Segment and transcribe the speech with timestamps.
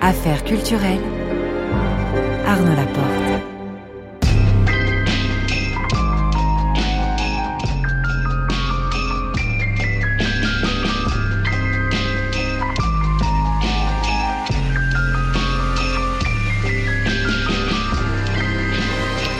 [0.00, 0.98] Affaires culturelles.
[2.46, 3.20] Arnaud Laporte.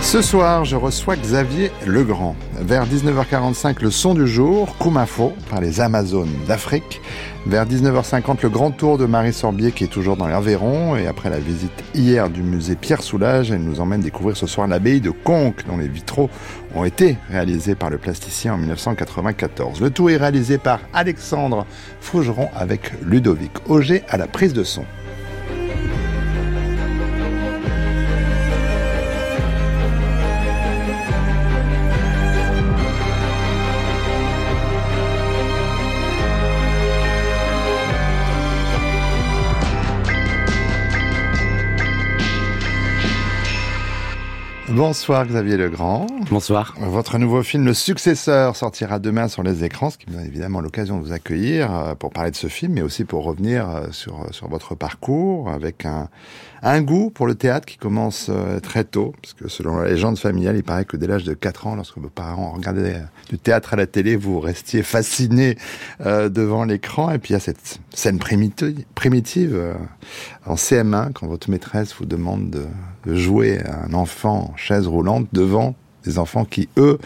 [0.02, 2.34] Ce soir, je reçois Xavier Legrand.
[2.58, 7.00] Vers 19h45, le son du jour, Kumafo, par les Amazones d'Afrique.
[7.46, 10.96] Vers 19h50, le grand tour de Marie Sorbier qui est toujours dans l'Aveyron.
[10.96, 14.68] Et après la visite hier du musée Pierre Soulages, elle nous emmène découvrir ce soir
[14.68, 16.28] l'abbaye de Conques, dont les vitraux
[16.74, 19.80] ont été réalisés par le plasticien en 1994.
[19.80, 21.66] Le tout est réalisé par Alexandre
[22.00, 24.84] Fougeron avec Ludovic Auger à la prise de son.
[44.80, 46.06] Bonsoir Xavier Legrand.
[46.30, 46.74] Bonsoir.
[46.78, 50.62] Votre nouveau film Le Successeur sortira demain sur les écrans, ce qui me donne évidemment
[50.62, 53.90] l'occasion de vous accueillir euh, pour parler de ce film, mais aussi pour revenir euh,
[53.90, 56.08] sur, sur votre parcours avec un,
[56.62, 60.18] un goût pour le théâtre qui commence euh, très tôt, parce que selon la légende
[60.18, 63.38] familiale, il paraît que dès l'âge de 4 ans, lorsque vos parents regardaient euh, du
[63.38, 65.56] théâtre à la télé, vous restiez fasciné
[66.04, 67.10] euh, devant l'écran.
[67.10, 69.58] Et puis il y a cette scène primitive,
[70.46, 72.66] en CM1, quand votre maîtresse vous demande de,
[73.06, 75.74] de jouer un enfant en chaise roulante devant
[76.04, 76.98] des enfants qui, eux,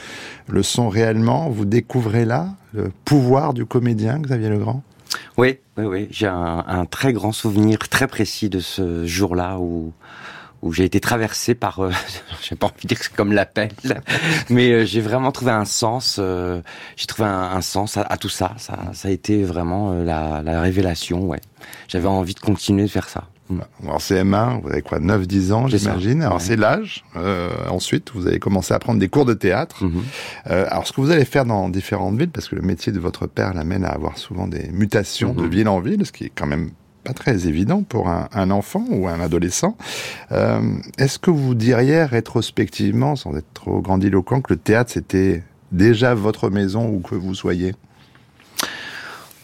[0.49, 1.49] le sont réellement.
[1.51, 4.83] Vous découvrez là le pouvoir du comédien, Xavier Legrand?
[5.37, 6.09] Oui, oui, oui.
[6.11, 9.93] J'ai un, un, très grand souvenir très précis de ce jour-là où
[10.65, 11.93] où j'ai été traversé par, euh,
[12.43, 13.71] j'ai pas envie de dire que c'est comme l'appel,
[14.49, 16.17] mais euh, j'ai vraiment trouvé un sens.
[16.19, 16.63] Euh,
[16.97, 18.53] j'ai trouvé un, un sens à, à, tout ça.
[18.57, 21.21] Ça, ça a été vraiment euh, la, la révélation.
[21.27, 21.41] Ouais,
[21.87, 23.25] j'avais envie de continuer de faire ça.
[23.83, 26.23] Alors CM1, vous avez quoi, 9-10 ans, j'imagine.
[26.23, 26.41] Alors ouais.
[26.41, 27.05] c'est l'âge.
[27.17, 29.85] Euh, ensuite, vous avez commencé à prendre des cours de théâtre.
[29.85, 30.51] Mm -hmm.
[30.51, 33.01] euh, alors ce que vous allez faire dans différentes villes, parce que le métier de
[33.01, 35.43] votre père l'amène à avoir souvent des mutations mm -hmm.
[35.43, 36.71] de ville en ville, ce qui est quand même
[37.05, 39.77] pas très évident pour un, un enfant ou un adolescent.
[40.33, 40.61] Euh,
[41.03, 46.47] Est-ce que vous diriez rétrospectivement, sans être trop grandiloquent, que le théâtre c'était déjà votre
[46.59, 47.73] maison où que vous soyez?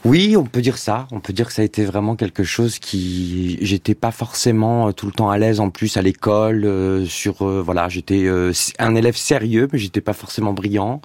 [0.06, 1.06] Oui, on peut dire ça.
[1.12, 4.92] On peut dire que ça a été vraiment quelque chose qui j'étais pas forcément euh,
[4.92, 8.50] tout le temps à l'aise en plus à l'école euh, sur euh, voilà, j'étais euh,
[8.78, 11.02] un élève sérieux mais j'étais pas forcément brillant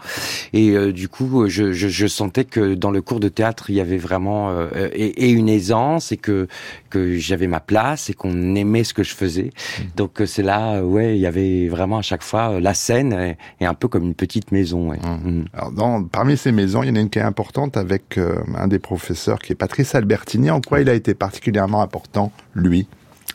[0.54, 3.76] et euh, du coup je, je, je, sentais que dans le cours de théâtre il
[3.76, 4.54] y avait vraiment
[4.94, 6.48] et, et, une aisance et que
[6.96, 9.50] que j'avais ma place et qu'on aimait ce que je faisais.
[9.52, 9.82] Mmh.
[9.96, 13.66] Donc c'est là ouais, il y avait vraiment à chaque fois la scène est, est
[13.66, 14.92] un peu comme une petite maison.
[14.92, 14.98] Ouais.
[14.98, 15.46] Mmh.
[15.54, 18.18] Alors dans parmi ces maisons, il y en a une qui est importante avec
[18.56, 20.52] un des professeur qui est Patrice Albertini.
[20.52, 22.88] En quoi il a été particulièrement important, lui?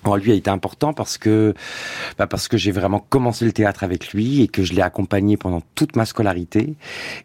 [0.04, 1.52] Alors lui a été important parce que
[2.16, 5.36] bah parce que j'ai vraiment commencé le théâtre avec lui et que je l'ai accompagné
[5.36, 6.74] pendant toute ma scolarité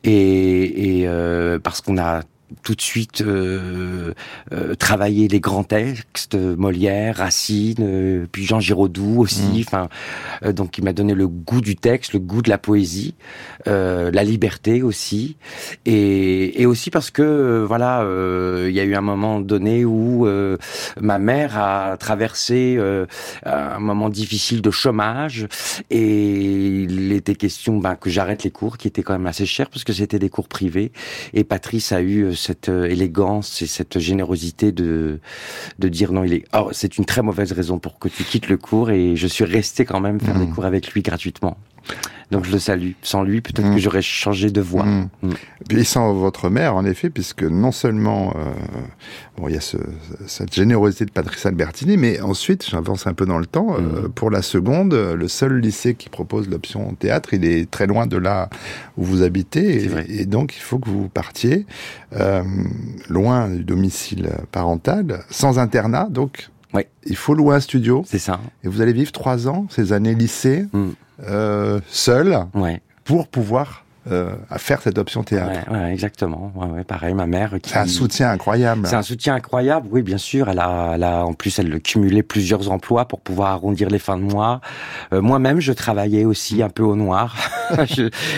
[0.04, 2.22] et, et euh, parce qu'on a
[2.64, 4.14] tout de suite euh,
[4.52, 9.64] euh, travailler les grands textes, Molière, Racine, euh, puis Jean Giraudoux aussi.
[9.66, 9.90] Enfin,
[10.44, 10.52] mmh.
[10.52, 13.16] donc il m'a donné le goût du texte, le goût de la poésie,
[13.68, 15.38] euh, la liberté aussi,
[15.86, 18.06] et, et aussi parce que voilà,
[18.68, 20.28] il y a eu un moment donné où
[21.02, 22.80] ma mère a traversé
[23.46, 25.48] un moment difficile de chômage,
[25.90, 29.70] et il était question ben, que j'arrête les cours, qui étaient quand même assez chers
[29.70, 30.92] parce que c'était des cours privés,
[31.34, 35.20] et Patrice a eu cette élégance et cette générosité de
[35.80, 36.46] de dire non, il est.
[36.54, 39.46] Oh, c'est une très mauvaise raison pour que tu quittes le cours et je suis
[39.46, 40.46] resté quand même faire mmh.
[40.46, 41.58] des cours avec lui gratuitement.
[42.32, 42.92] Donc je le salue.
[43.02, 43.76] Sans lui, peut-être mmh.
[43.76, 44.86] que j'aurais changé de voie.
[44.86, 45.10] Mmh.
[45.22, 45.30] Mmh.
[45.70, 48.52] Puis sans votre mère, en effet, puisque non seulement euh,
[49.38, 49.78] bon, il y a ce,
[50.26, 54.32] cette générosité de Patrice Albertini, mais ensuite, j'avance un peu dans le temps, euh, pour
[54.32, 58.50] la seconde, le seul lycée qui propose l'option théâtre, il est très loin de là
[58.98, 61.66] où vous habitez, et, et donc il faut que vous partiez
[62.14, 62.44] euh,
[63.10, 66.50] loin du domicile parental, sans internat, donc
[67.06, 68.04] il faut louer un studio.
[68.06, 68.40] C'est ça.
[68.64, 70.68] Et vous allez vivre trois ans, ces années lycée
[71.24, 72.82] euh, seul ouais.
[73.04, 75.72] pour pouvoir à faire cette option théâtre.
[75.72, 76.52] Ouais, exactement.
[76.56, 77.56] Ouais, pareil, ma mère.
[77.62, 77.70] Qui...
[77.70, 78.88] C'est un soutien incroyable.
[78.88, 80.50] C'est un soutien incroyable, oui, bien sûr.
[80.50, 84.18] Elle a, elle a, en plus, elle cumulé plusieurs emplois pour pouvoir arrondir les fins
[84.18, 84.62] de mois.
[85.12, 87.36] Moi-même, je travaillais aussi un peu au noir.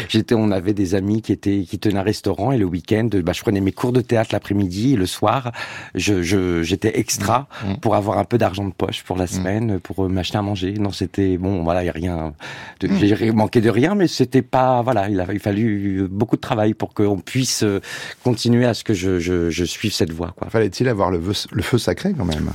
[0.10, 3.34] J'étais, on avait des amis qui étaient, qui tenaient un restaurant et le week-end, bah,
[3.34, 5.52] je prenais mes cours de théâtre l'après-midi et le soir,
[5.96, 6.22] je,
[6.64, 7.78] j'étais extra mmh, mmh.
[7.78, 9.28] pour avoir un peu d'argent de poche pour la mmh.
[9.28, 10.74] semaine, pour m'acheter à manger.
[10.74, 12.34] Non, c'était bon, voilà, il y a rien,
[12.80, 16.42] de, j'ai manqué de rien, mais c'était pas, voilà, il a il fallu beaucoup de
[16.42, 17.80] travail pour qu'on puisse euh,
[18.24, 20.36] continuer à ce que je, je, je suive cette voie.
[20.50, 21.22] Fallait-il avoir le,
[21.52, 22.50] le feu sacré quand même?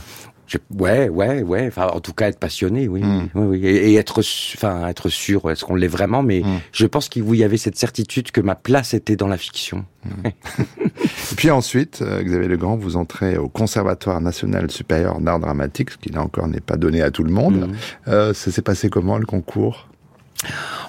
[0.79, 1.67] Ouais, ouais, ouais.
[1.69, 3.29] Enfin, en tout cas, être passionné, oui, hmm.
[3.35, 3.67] oui, oui.
[3.67, 4.21] Et, être,
[4.55, 6.61] enfin, être sûr, est-ce qu'on l'est vraiment Mais hmm.
[6.73, 9.87] je pense qu'il y avait cette certitude que ma place était dans la fiction.
[10.05, 10.27] Hmm.
[10.27, 15.97] et puis ensuite, euh, Xavier Legrand, vous entrez au Conservatoire national supérieur d'art dramatique, ce
[15.97, 17.75] qui là encore n'est pas donné à tout le monde.
[18.09, 19.89] Euh, ça s'est passé comment le concours?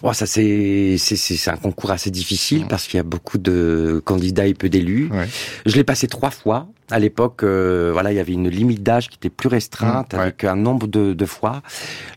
[0.02, 4.46] Oh, ça c'est c'est un concours assez difficile parce qu'il y a beaucoup de candidats
[4.46, 5.10] et peu d'élus.
[5.66, 6.68] Je l'ai passé trois fois.
[6.92, 10.20] À l'époque, euh, voilà, il y avait une limite d'âge qui était plus restreinte, mmh,
[10.20, 11.62] avec un nombre de, de, fois.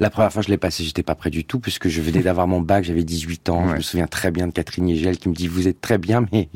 [0.01, 2.47] La première fois, je l'ai passé, j'étais pas prêt du tout, puisque je venais d'avoir
[2.47, 3.69] mon bac, j'avais 18 ans.
[3.71, 6.27] Je me souviens très bien de Catherine Yegel qui me dit, vous êtes très bien,
[6.33, 6.49] mais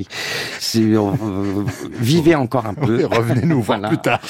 [0.77, 1.65] euh,
[1.99, 3.05] vivez encore un peu.
[3.07, 4.21] Revenez nous voir plus tard.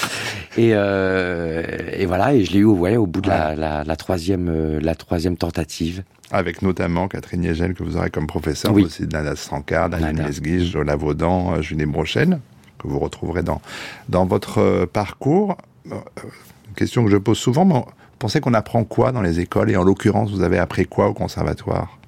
[0.57, 1.63] Et, euh,
[1.93, 4.95] et voilà, et je l'ai eu ouais, au bout de la, la, la, troisième, la
[4.95, 8.85] troisième tentative avec notamment Catherine Yegel que vous aurez comme professeur, oui.
[8.85, 12.41] aussi Nada Strankard, Daniel Lesguige, Jola Vaudan, Julie Brochen
[12.81, 13.61] que vous retrouverez dans,
[14.09, 15.57] dans votre euh, parcours.
[15.87, 17.83] Une euh, question que je pose souvent, mais
[18.19, 19.71] pensez qu'on apprend quoi dans les écoles?
[19.71, 21.99] Et en l'occurrence, vous avez appris quoi au conservatoire?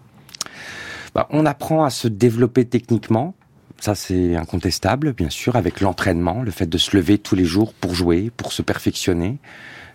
[1.14, 3.34] Bah, On apprend à se développer techniquement.
[3.80, 7.74] Ça, c'est incontestable, bien sûr, avec l'entraînement, le fait de se lever tous les jours
[7.74, 9.38] pour jouer, pour se perfectionner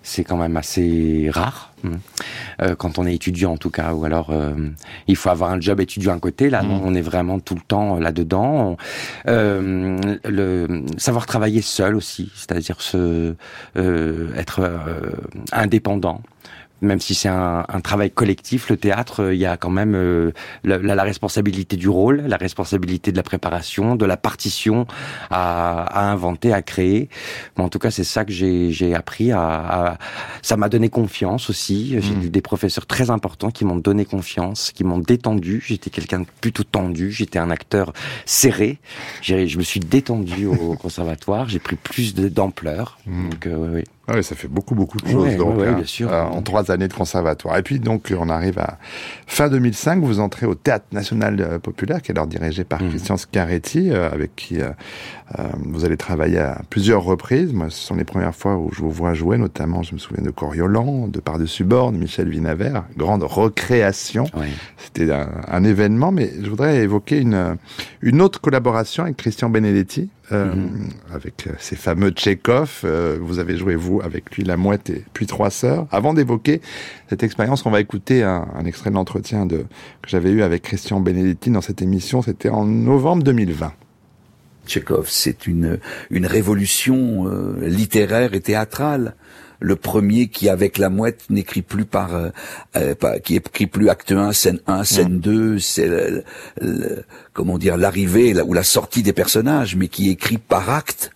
[0.07, 1.95] c'est quand même assez rare hmm.
[2.61, 4.53] euh, quand on est étudiant en tout cas ou alors euh,
[5.07, 6.81] il faut avoir un job étudiant à côté là hmm.
[6.83, 8.77] on est vraiment tout le temps là dedans
[9.27, 13.35] euh, le savoir travailler seul aussi c'est-à-dire se
[13.75, 14.61] être
[15.51, 16.21] indépendant
[16.81, 19.95] même si c'est un, un, travail collectif, le théâtre, euh, il y a quand même
[19.95, 20.31] euh,
[20.63, 24.85] la, la, responsabilité du rôle, la responsabilité de la préparation, de la partition
[25.29, 27.09] à, à inventer, à créer.
[27.55, 29.31] Bon, en tout cas, c'est ça que j'ai appris.
[29.31, 29.97] À, à
[30.41, 31.99] ça m'a donné confiance aussi.
[31.99, 32.23] J'ai mmh.
[32.23, 35.63] eu des professeurs très importants qui m'ont donné confiance, qui m'ont détendu.
[35.65, 37.11] J'étais quelqu'un de plutôt tendu.
[37.11, 37.93] J'étais un acteur
[38.25, 38.79] serré.
[39.21, 41.49] Je me suis détendu au conservatoire.
[41.49, 42.97] J'ai pris plus d'ampleur.
[43.05, 43.29] Mmh.
[43.29, 43.83] Donc, euh, oui.
[44.09, 46.93] Ah oui, ça fait beaucoup, beaucoup de choses, donc, hein, euh, en trois années de
[46.93, 47.57] conservatoire.
[47.57, 48.77] Et puis, donc, on arrive à
[49.25, 52.89] fin 2005, vous entrez au Théâtre National euh, Populaire, qui est alors dirigé par mmh.
[52.89, 54.59] Christian Scaretti, euh, avec qui
[55.65, 57.51] vous allez travailler à plusieurs reprises.
[57.51, 60.23] Moi, ce sont les premières fois où je vous vois jouer, notamment, je me souviens
[60.23, 64.23] de Coriolan, de Par-dessus bord, de Michel Vinavert, grande recréation.
[64.77, 67.57] C'était un, un, événement, mais je voudrais évoquer une,
[68.01, 70.53] une autre collaboration avec Christian Benedetti, euh,
[71.13, 72.81] avec euh, ces fameux Tchekhov.
[72.83, 75.87] Euh, vous avez joué, vous, avec lui, La Mouette et puis Trois Sœurs.
[75.89, 76.59] Avant d'évoquer
[77.09, 79.63] cette expérience, on va écouter un, un extrait de l'entretien que
[80.05, 82.21] j'avais eu avec Christian Benedetti dans cette émission.
[82.21, 83.71] C'était en novembre 2020.
[84.65, 85.79] Tchekhov, c'est une,
[86.09, 87.25] une révolution
[87.61, 89.15] littéraire et théâtrale
[89.59, 92.29] le premier qui avec la mouette n'écrit plus par, euh,
[92.75, 95.89] euh qui écrit plus acte 1, scène 1, scène 2, c'est
[97.33, 101.11] comment dire l'arrivée ou la sortie des personnages, mais qui écrit par acte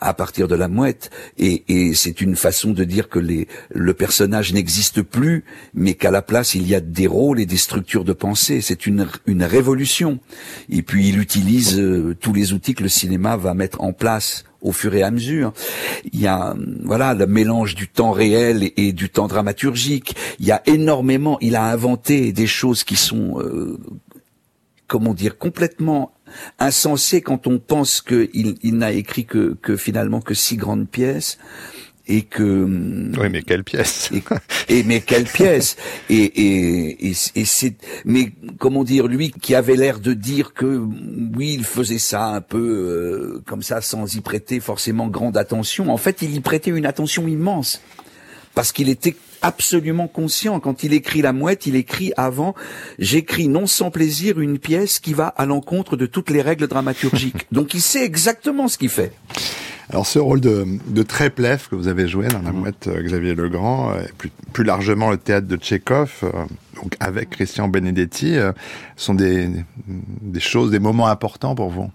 [0.00, 1.10] à partir de la mouette.
[1.38, 5.44] Et, et c'est une façon de dire que les, le personnage n'existe plus
[5.74, 8.60] mais qu'à la place il y a des rôles et des structures de pensée.
[8.60, 10.18] C'est une, une révolution.
[10.68, 14.44] Et puis il utilise euh, tous les outils que le cinéma va mettre en place
[14.60, 15.52] au fur et à mesure.
[16.12, 20.16] Il y a voilà le mélange du temps réel et, du temps dramaturgique.
[20.38, 21.38] Il y a énormément.
[21.40, 23.78] Il a inventé des choses qui sont euh,
[24.86, 26.12] comment dire complètement
[26.58, 31.38] insensées quand on pense qu'il il, n'a écrit que, que finalement que six grandes pièces
[32.10, 32.64] et que
[33.18, 34.10] oui mais quelle pièce.
[34.68, 35.76] et, mais quelle pièce.
[36.10, 40.80] Et et, et, et c'est mais comment dire lui qui avait l'air de dire que
[41.36, 45.90] oui il faisait ça un peu euh, comme ça sans y prêter forcément grande attention
[45.90, 47.80] en fait il y prêtait une attention immense.
[48.52, 50.58] Parce qu'il était absolument conscient.
[50.58, 52.56] Quand il écrit la mouette il écrit avant
[52.98, 57.46] j'écris non sans plaisir une pièce qui va à l'encontre de toutes les règles dramaturgiques.
[57.52, 59.12] Donc il sait exactement ce qu'il fait
[59.90, 63.34] alors ce rôle de, de Treplev que vous avez joué dans La Mouette euh, Xavier
[63.34, 66.44] Legrand, euh, et plus, plus largement le théâtre de Tchekhov, euh,
[66.76, 68.36] donc avec Christian Benedetti,
[68.96, 69.50] sont des,
[69.86, 71.90] des choses, des moments importants pour vous?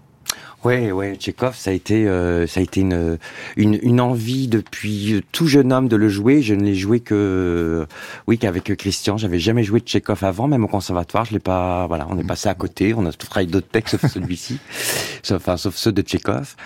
[0.66, 3.18] Ouais, ouais, Tchekhov, ça a été, euh, ça a été une,
[3.56, 6.42] une, une, envie depuis tout jeune homme de le jouer.
[6.42, 7.86] Je ne l'ai joué que,
[8.26, 9.16] oui, qu'avec Christian.
[9.16, 11.24] J'avais jamais joué de Tchekhov avant, même au conservatoire.
[11.24, 12.94] Je l'ai pas, voilà, on est passé à côté.
[12.94, 14.58] On a travaillé d'autres textes sauf celui-ci,
[15.22, 16.56] sauf, enfin, sauf ceux de Tchekhov.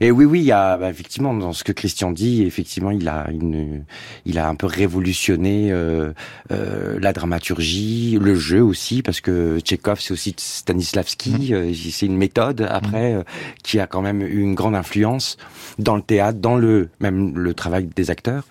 [0.00, 3.06] Et oui, oui, il y a, bah, effectivement, dans ce que Christian dit, effectivement, il
[3.06, 3.84] a une,
[4.26, 6.12] il a un peu révolutionné euh,
[6.50, 11.52] euh, la dramaturgie, le jeu aussi, parce que Tchekhov, c'est aussi Stanislavski.
[11.52, 11.54] Mmh.
[11.54, 13.22] Euh, c'est une méthode après.
[13.62, 15.36] Qui a quand même eu une grande influence
[15.78, 18.44] dans le théâtre, dans le même le travail des acteurs.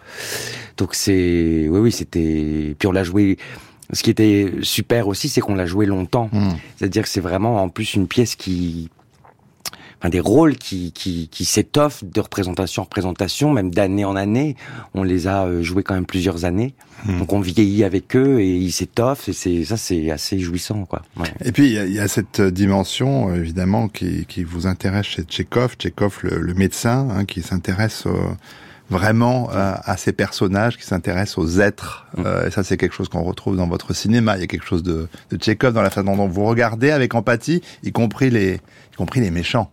[0.78, 3.38] Donc c'est oui oui c'était puis on l'a joué
[3.92, 6.30] ce qui était super aussi, c'est qu'on l'a joué longtemps.
[6.32, 6.54] Hmm.
[6.78, 8.90] C'est-à-dire que c'est vraiment en plus une pièce qui
[10.10, 14.56] des rôles qui, qui, qui s'étoffent de représentation en représentation, même d'année en année.
[14.94, 16.74] On les a euh, joués quand même plusieurs années.
[17.06, 17.20] Hmm.
[17.20, 21.02] Donc on vieillit avec eux et ils s'étoffent et c'est ça c'est assez jouissant quoi.
[21.44, 25.76] Et puis il y, a, cette dimension euh, évidemment qui, qui vous intéresse chez Tchekhov,
[25.76, 28.06] Tchekhov le, le médecin hein, qui s'intéresse
[28.90, 32.08] vraiment euh, à ces personnages, qui s'intéressent aux êtres.
[32.18, 32.26] Hmm.
[32.48, 34.38] et ça c'est quelque chose qu'on retrouve dans votre cinéma.
[34.38, 37.16] Il y a quelque chose de, de Tchekhov dans la façon dont vous regardez avec
[37.16, 39.72] empathie, y compris les y compris les méchants.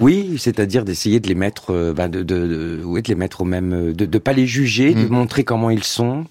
[0.00, 3.44] Oui, c'est-à-dire d'essayer de les mettre, euh, bah, de, de, de, de les mettre au
[3.44, 5.08] même, de ne pas les juger, de mm.
[5.08, 6.24] montrer comment ils sont.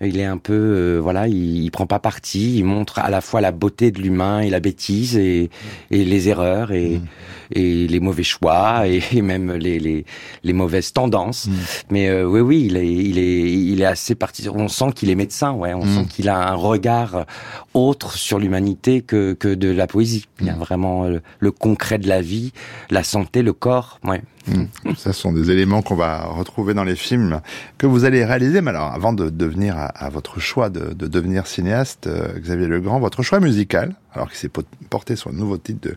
[0.00, 2.58] Il est un peu, euh, voilà, il, il, prend pas parti.
[2.58, 5.50] Il montre à la fois la beauté de l'humain et la bêtise et,
[5.90, 7.06] et les erreurs et, mm.
[7.52, 10.04] et les mauvais choix et, même les, les,
[10.44, 11.46] les, mauvaises tendances.
[11.46, 11.52] Mm.
[11.90, 14.48] Mais euh, oui, oui, il est, il est, il est assez parti.
[14.48, 15.74] On sent qu'il est médecin, ouais.
[15.74, 17.26] On sent qu'il a un regard
[17.74, 20.26] autre sur l'humanité que, que de la poésie.
[20.40, 21.06] Il y a vraiment
[21.38, 22.52] le concret de la vie,
[22.90, 24.22] la santé, le corps, ouais.
[24.48, 24.94] Hmm.
[24.96, 27.40] Ça sont des éléments qu'on va retrouver dans les films
[27.76, 28.60] que vous allez réaliser.
[28.60, 33.22] Mais alors, avant de devenir à, votre choix de, devenir cinéaste, euh, Xavier Legrand, votre
[33.22, 34.50] choix musical, alors qu'il s'est
[34.90, 35.96] porté sur le nouveau titre de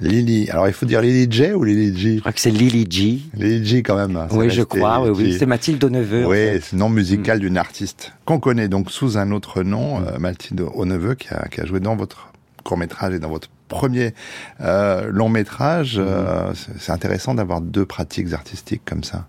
[0.00, 0.50] Lily.
[0.50, 2.14] Alors, il faut dire Lily J ou Lily G?
[2.16, 3.20] Je crois que c'est Lily G.
[3.34, 4.26] Lily G quand même.
[4.32, 5.02] Oui, je crois.
[5.02, 5.36] Oui, oui.
[5.38, 6.26] C'est Mathilde Neveu.
[6.26, 7.40] Oui, c'est le nom musical hmm.
[7.40, 11.60] d'une artiste qu'on connaît donc sous un autre nom, euh, Mathilde Neveu, qui a, qui
[11.60, 14.12] a joué dans votre court métrage et dans votre premier
[14.60, 15.98] euh, long métrage.
[15.98, 16.04] Mhm.
[16.06, 19.26] Euh, c'est intéressant d'avoir deux pratiques artistiques comme ça.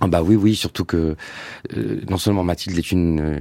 [0.00, 1.16] Ah bah oui, oui, surtout que
[1.76, 3.40] euh, non seulement Mathilde est une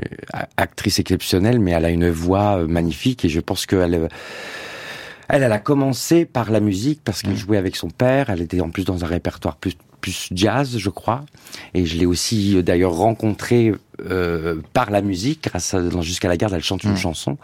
[0.57, 4.09] actrice exceptionnelle, mais elle a une voix magnifique et je pense qu'elle
[5.29, 7.37] elle, elle a commencé par la musique parce qu'elle mhm.
[7.37, 8.29] jouait avec son père.
[8.29, 11.21] Elle était en plus dans un répertoire plus plus jazz, je crois.
[11.73, 13.71] Et je l'ai aussi d'ailleurs rencontré
[14.01, 16.97] euh, par la musique, grâce à Jusqu'à la garde, elle chante une mm.
[16.97, 17.37] chanson.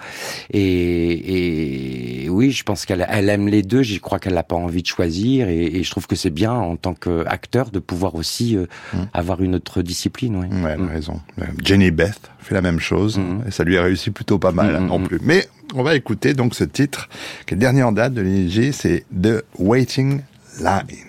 [0.51, 3.83] Et, et, oui, je pense qu'elle elle aime les deux.
[3.83, 5.47] Je crois qu'elle n'a pas envie de choisir.
[5.47, 8.97] Et, et je trouve que c'est bien en tant qu'acteur de pouvoir aussi euh, mm.
[9.13, 10.35] avoir une autre discipline.
[10.35, 10.89] Oui, ouais, elle a mm.
[10.89, 11.21] raison.
[11.63, 13.19] Jenny Beth fait la même chose.
[13.47, 15.19] Et ça lui a réussi plutôt pas mal hein, non plus.
[15.21, 17.09] Mais on va écouter donc ce titre,
[17.45, 20.21] qui est le dernier en date de l'ING, c'est The Waiting
[20.59, 21.08] Line.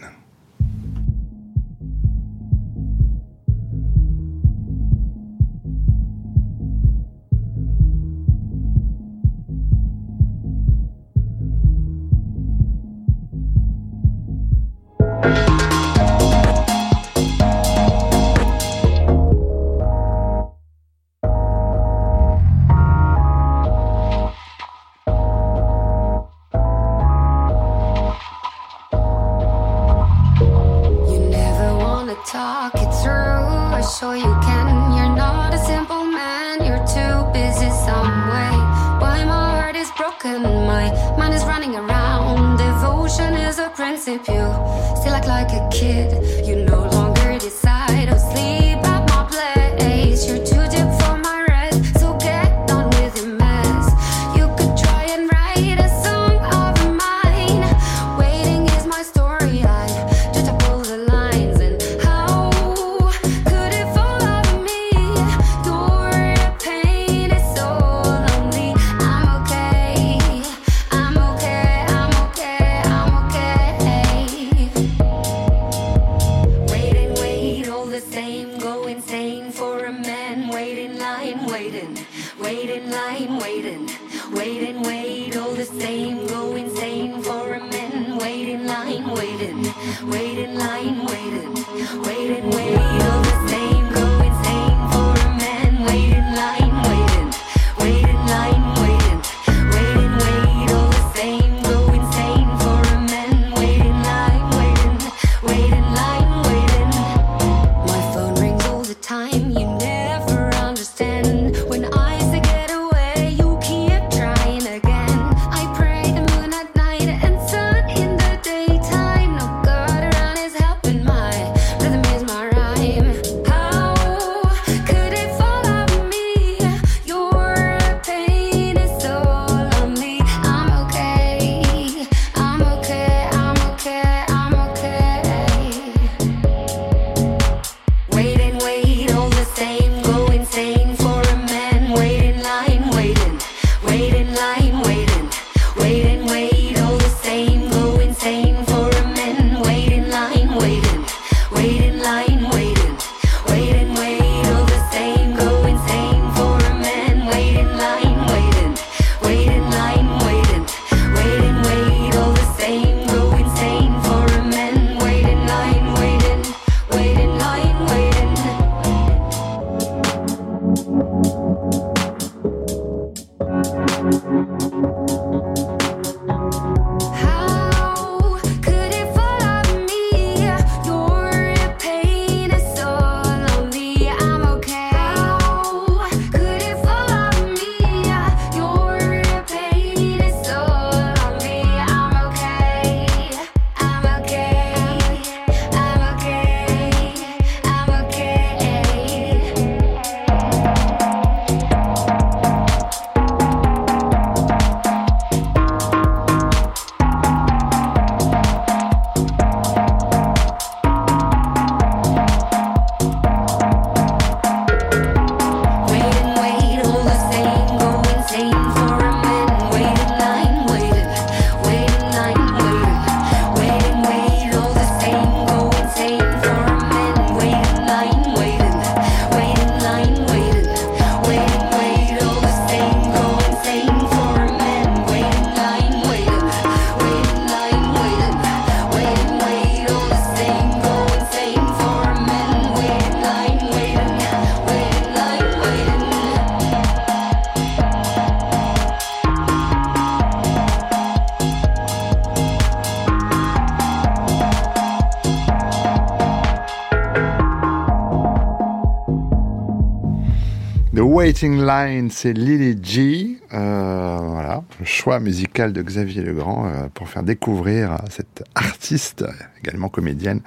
[261.42, 263.38] Waiting Line, c'est Lily G.
[263.54, 269.24] Euh, voilà, le choix musical de Xavier Legrand euh, pour faire découvrir cette artiste,
[269.58, 270.42] également comédienne,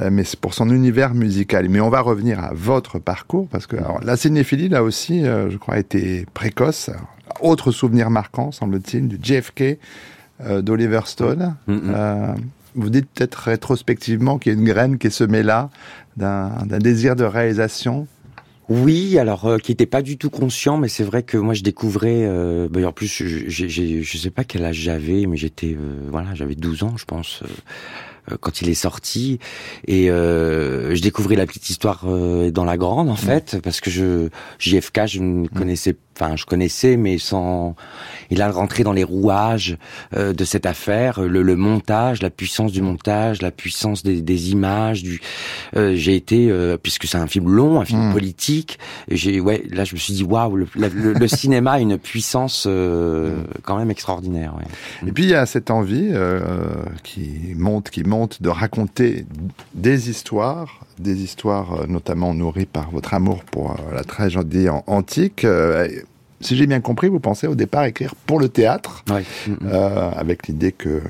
[0.00, 1.68] euh, mais c'est pour son univers musical.
[1.68, 5.56] Mais on va revenir à votre parcours parce que alors, la cinéphilie là aussi, je
[5.56, 6.90] crois, a été précoce.
[7.40, 9.76] Autre souvenir marquant, semble-t-il, du JFK
[10.60, 11.56] d'Oliver Stone.
[12.76, 15.68] Vous dites peut-être rétrospectivement qu'il y a une graine qui est semée là
[16.16, 18.06] d'un désir de réalisation
[18.68, 21.62] oui, alors euh, qui était pas du tout conscient, mais c'est vrai que moi je
[21.62, 22.26] découvrais.
[22.26, 26.34] Euh, bah, en plus, je, je sais pas quel âge j'avais, mais j'étais euh, voilà,
[26.34, 27.42] j'avais 12 ans, je pense.
[28.30, 29.38] Euh, quand il est sorti
[29.86, 33.16] et euh, je découvrais la petite histoire euh, dans la grande en mm.
[33.16, 35.48] fait parce que je JFK je ne mm.
[35.48, 37.76] connaissais enfin je connaissais mais sans
[38.30, 39.78] il a rentré dans les rouages
[40.16, 45.04] de cette affaire le, le, montage la puissance du montage la puissance des, des images
[45.04, 45.20] du
[45.76, 48.12] j'ai été puisque c'est un film long un film mm.
[48.12, 52.66] politique j'ai ouais là je me suis dit waouh le, le, cinéma a une puissance
[53.62, 55.08] quand même extraordinaire ouais.
[55.08, 56.10] et puis il y a cette envie
[57.04, 59.26] qui monte qui monte de raconter
[59.74, 65.44] des histoires, des histoires euh, notamment nourries par votre amour pour euh, la tragédie antique.
[65.44, 65.88] Euh,
[66.40, 69.04] si j'ai bien compris, vous pensez au départ écrire pour le théâtre,
[70.16, 71.02] avec l'idée que,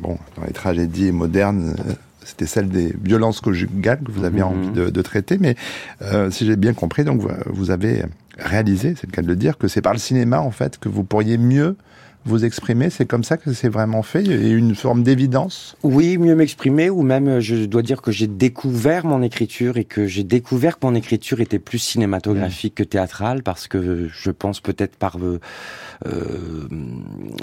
[0.00, 1.74] bon, dans les tragédies modernes,
[2.22, 5.38] c'était celle des violences conjugales que vous aviez envie de, traiter.
[5.38, 5.56] Mais
[6.30, 8.02] si j'ai bien compris, donc vous avez
[8.36, 10.90] réalisé, c'est le cas de le dire, que c'est par le cinéma en fait que
[10.90, 11.74] vous pourriez mieux
[12.28, 15.76] vous exprimer C'est comme ça que c'est vraiment fait a une forme d'évidence?
[15.82, 20.06] Oui, mieux m'exprimer, ou même je dois dire que j'ai découvert mon écriture et que
[20.06, 24.96] j'ai découvert que mon écriture était plus cinématographique que théâtrale, parce que je pense peut-être
[24.96, 25.40] par euh,
[26.06, 26.68] euh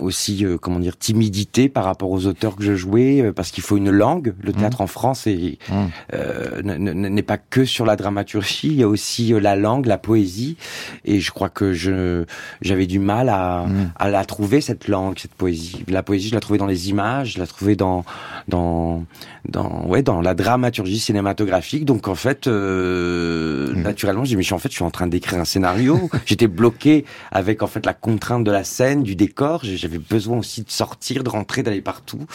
[0.01, 3.63] aussi, euh, comment dire, timidité par rapport aux auteurs que je jouais, euh, parce qu'il
[3.63, 4.33] faut une langue.
[4.41, 4.55] Le mmh.
[4.55, 7.21] théâtre en France n'est mmh.
[7.23, 10.57] pas que sur la dramaturgie, il y a aussi la langue, la poésie,
[11.05, 12.25] et je crois que je
[12.61, 13.91] j'avais du mal à, mmh.
[13.95, 15.83] à la trouver cette langue, cette poésie.
[15.88, 18.05] La poésie, je la trouvais dans les images, je la trouvais dans
[18.47, 19.05] dans
[19.47, 21.85] dans ouais dans la dramaturgie cinématographique.
[21.85, 23.81] Donc en fait, euh, mmh.
[23.81, 26.09] naturellement, j'ai dit mais en fait, je suis en train d'écrire un scénario.
[26.25, 29.61] J'étais bloqué avec en fait la contrainte de la scène, du décor.
[29.63, 32.25] J'avais besoin aussi de sortir, de rentrer, d'aller partout.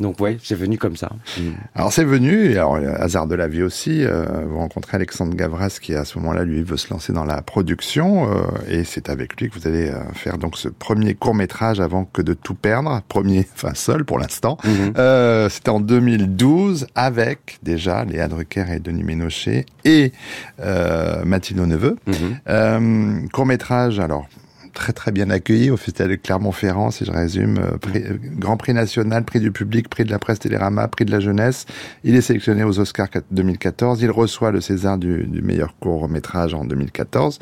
[0.00, 1.10] Donc ouais, c'est venu comme ça.
[1.38, 1.42] Mmh.
[1.74, 4.04] Alors c'est venu, et alors hasard de la vie aussi.
[4.04, 7.42] Euh, vous rencontrez Alexandre Gavras qui à ce moment-là lui veut se lancer dans la
[7.42, 11.34] production euh, et c'est avec lui que vous allez euh, faire donc ce premier court
[11.34, 14.58] métrage avant que de tout perdre, premier, enfin seul pour l'instant.
[14.64, 14.92] Mhm.
[14.98, 20.12] Euh, C'était en 2012 avec déjà Léa Drucker et Denis Ménochet et
[20.60, 21.96] euh, Mathilde Neveu.
[22.06, 22.14] Mhm.
[22.48, 24.26] Euh, court métrage, alors
[24.74, 27.58] très très bien accueilli au Festival de Clermont-Ferrand, si je résume.
[27.58, 28.38] Euh, mhm.
[28.38, 31.66] Grand prix national, prix du public, prix de la presse Télérama, prix de la jeunesse.
[32.04, 34.02] Il est sélectionné aux Oscars 2014.
[34.02, 37.38] Il reçoit le César du, du meilleur court métrage en 2014.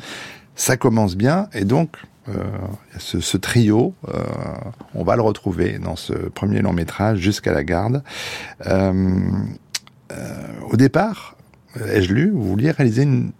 [0.55, 1.97] Ça commence bien et donc
[2.99, 4.23] ce, ce, trio, euh,
[4.95, 8.03] on va le retrouver dans ce premier long métrage jusqu'à la garde.
[8.65, 9.01] Euh,
[10.69, 11.35] au départ,
[11.93, 13.31] ai-je lu, vous vouliez réaliser une,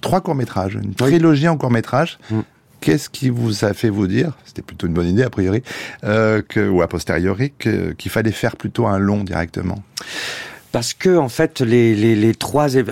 [0.00, 2.18] trois courts métrages, une trilogie en court métrage.
[2.30, 2.40] Mm.
[2.80, 5.62] Qu'est-ce qui vous a fait vous dire, c'était plutôt une bonne idée a priori,
[6.02, 9.82] que, ou a posteriori, qu'il fallait faire plutôt un long directement?
[10.74, 12.82] Parce que en fait les, les, les trois euh,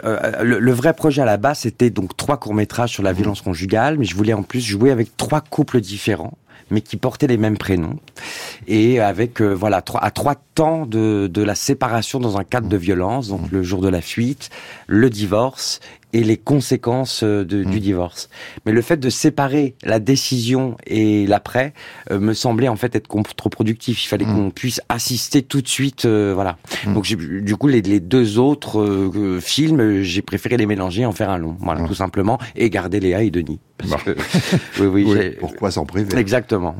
[0.44, 3.98] le, vrai projet à la base c'était donc trois courts métrages sur la violence conjugale
[3.98, 6.38] mais je voulais en plus jouer avec trois couples différents
[6.70, 7.98] mais qui portaient les mêmes prénoms.
[8.68, 12.68] Et avec euh, voilà trois, à trois temps de, de la séparation dans un cadre
[12.68, 14.50] de violence donc le jour de la fuite
[14.86, 15.80] le divorce
[16.12, 17.80] et les conséquences euh, du mm.
[17.80, 18.28] divorce.
[18.66, 21.72] Mais le fait de séparer la décision et l'après
[22.10, 24.04] euh, me semblait en fait être contre-productif.
[24.04, 24.34] Il fallait mm.
[24.34, 26.58] qu'on puisse assister tout de suite, euh, voilà.
[26.86, 26.94] Mm.
[26.94, 31.38] Donc du coup, les, les deux autres films, j'ai préféré les mélanger, en faire un
[31.38, 33.60] long, voilà, tout simplement, et garder Léa et Denis.
[34.78, 36.16] oui, oui, pourquoi s'en priver?
[36.16, 36.76] Exactement.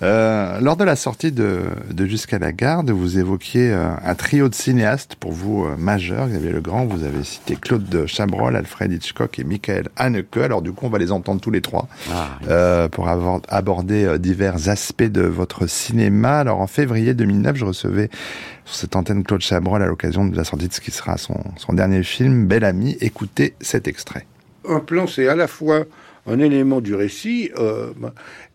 [0.00, 1.60] lors de la sortie de,
[1.92, 6.28] de Jusqu'à la garde, vous évoquiez un trio de cinéastes pour vous majeurs.
[6.28, 8.06] Xavier Legrand, vous avez cité Claude de
[8.54, 10.36] Alfred Hitchcock et Michael Haneke.
[10.36, 14.18] Alors du coup, on va les entendre tous les trois ah, euh, pour aborder euh,
[14.18, 16.38] divers aspects de votre cinéma.
[16.38, 18.10] Alors en février 2009, je recevais
[18.64, 21.40] sur cette antenne Claude Chabrol à l'occasion de la sortie de ce qui sera son,
[21.56, 22.96] son dernier film, Bel Ami.
[23.00, 24.26] Écoutez cet extrait.
[24.68, 25.84] Un plan, c'est à la fois
[26.26, 27.92] un élément du récit, euh,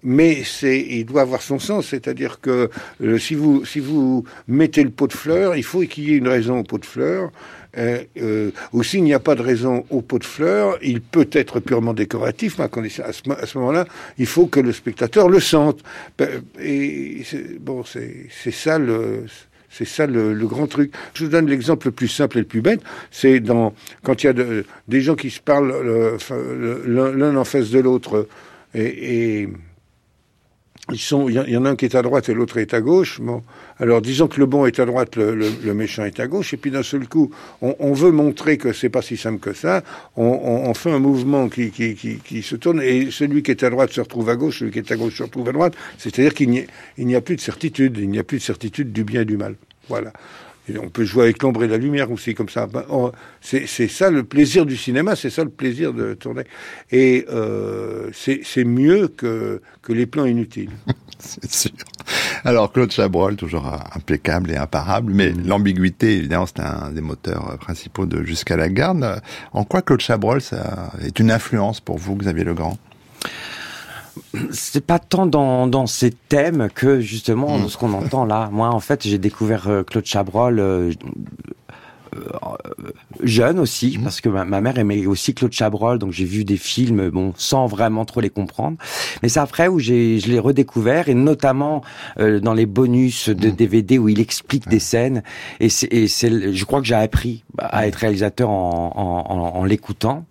[0.04, 1.88] mais c'est, il doit avoir son sens.
[1.88, 2.70] C'est-à-dire que
[3.02, 6.18] euh, si vous si vous mettez le pot de fleurs, il faut qu'il y ait
[6.18, 7.32] une raison au pot de fleurs.
[7.78, 11.30] Euh, euh, ou s'il n'y a pas de raison au pot de fleurs, il peut
[11.32, 13.86] être purement décoratif, mais à, condition, à ce, moment-là,
[14.18, 15.80] il faut que le spectateur le sente.
[16.18, 17.24] Ben, et
[17.60, 19.26] bon, c'est ça le
[19.70, 20.92] C'est ça le, grand truc.
[21.14, 22.82] Je vous donne l'exemple le plus simple et le plus bête.
[23.10, 25.74] C'est dans quand il y a des gens qui se parlent
[26.86, 28.28] l'un en face de l'autre
[28.74, 29.48] et,
[30.90, 33.22] il y, en a un qui est à droite et l'autre est à gauche.
[33.22, 33.44] Bon,
[33.80, 36.72] alors disons que le bon est à droite, le, méchant est à gauche, et puis
[36.72, 39.84] d'un seul coup, on, veut montrer que c'est pas si simple que ça.
[40.18, 44.02] On, fait un mouvement qui, qui, se tourne, et celui qui est à droite se
[44.02, 45.76] retrouve à gauche, celui qui est à gauche se retrouve à droite.
[45.98, 49.22] C'est-à-dire qu'il n'y a plus de certitude, il n'y a plus de certitude du bien
[49.22, 49.56] et du mal.
[49.88, 50.12] Voilà
[50.82, 52.68] on peut jouer avec l'ombre et la lumière aussi comme ça.
[52.68, 52.86] Ben,
[53.42, 56.44] c'est ça le plaisir du cinéma, c'est ça le plaisir de tourner.
[56.92, 60.72] Et euh, c'est mieux que, que les plans inutiles.
[61.20, 61.72] c'est sûr.
[62.44, 65.48] Alors Claude Chabrol, toujours impeccable et imparable, mais mm.
[65.48, 69.22] l'ambiguïté, évidemment, c'est un des moteurs principaux de Jusqu'à la garde.
[69.52, 72.78] En quoi Claude Chabrol ça est une influence pour vous, Xavier Legrand?
[74.52, 77.70] C'est pas tant dans, dans ces thèmes que justement mm.
[77.70, 78.50] ce qu'on entend là.
[78.52, 80.92] Moi, en fait, j'ai découvert euh, Claude Chabrol euh,
[83.24, 84.04] jeune aussi, mhm.
[84.04, 87.68] parce que ma, mère aimait aussi Claude Chabrol, donc j'ai vu des films, bon, sans
[87.68, 88.78] vraiment trop les comprendre.
[89.22, 91.82] Mais c'est après où j'ai, je l'ai redécouvert, et notamment
[92.20, 94.04] euh, dans les bonus de DVD mhm.
[94.04, 95.24] où il explique des scènes.
[95.60, 99.64] Et c'est, et c'est, je crois que j'ai appris à être réalisateur en, en, en,
[99.66, 100.26] l'écoutant,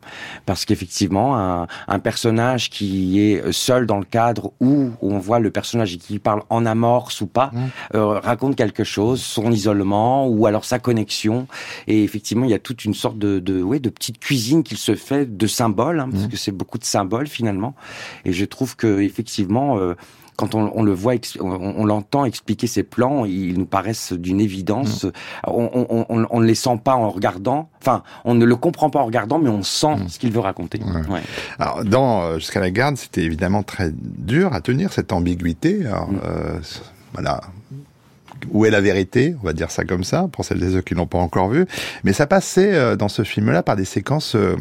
[0.47, 5.51] parce qu'effectivement, un, un, personnage qui est seul dans le cadre où on voit le
[5.51, 7.71] personnage qui parle en amorce ou pas, mhm.
[7.95, 11.47] euh, raconte quelque chose, son isolement ou alors sa connexion.
[11.87, 14.79] Et effectivement, il y a toute une sorte de, de, ouais, de petite cuisine qu'il
[14.79, 16.29] se fait de symboles, hein, parce mmh.
[16.29, 17.75] que c'est beaucoup de symboles finalement.
[18.25, 19.95] Et je trouve que effectivement, euh,
[20.41, 25.05] quand on, on, le voit, on, l'entend expliquer ses plans, ils nous paraissent d'une évidence.
[25.05, 25.11] Mmh.
[25.49, 27.69] On, ne les sent pas en regardant.
[27.83, 30.09] Enfin, on ne le comprend pas en regardant, mais on sent mmh.
[30.09, 30.81] ce qu'il veut raconter.
[31.11, 31.21] Ouais.
[31.59, 35.85] Alors, dans euh, Jusqu'à la garde, c'était évidemment très dur à tenir cette ambiguïté.
[35.85, 36.59] Alors, euh,
[37.13, 37.43] voilà,
[38.51, 40.95] où est la vérité, on va dire ça comme ça, pour celles et ceux qui
[40.95, 41.67] l'ont pas encore vu.
[42.05, 44.57] Mais ça passait euh, dans ce film-là par des séquences euh,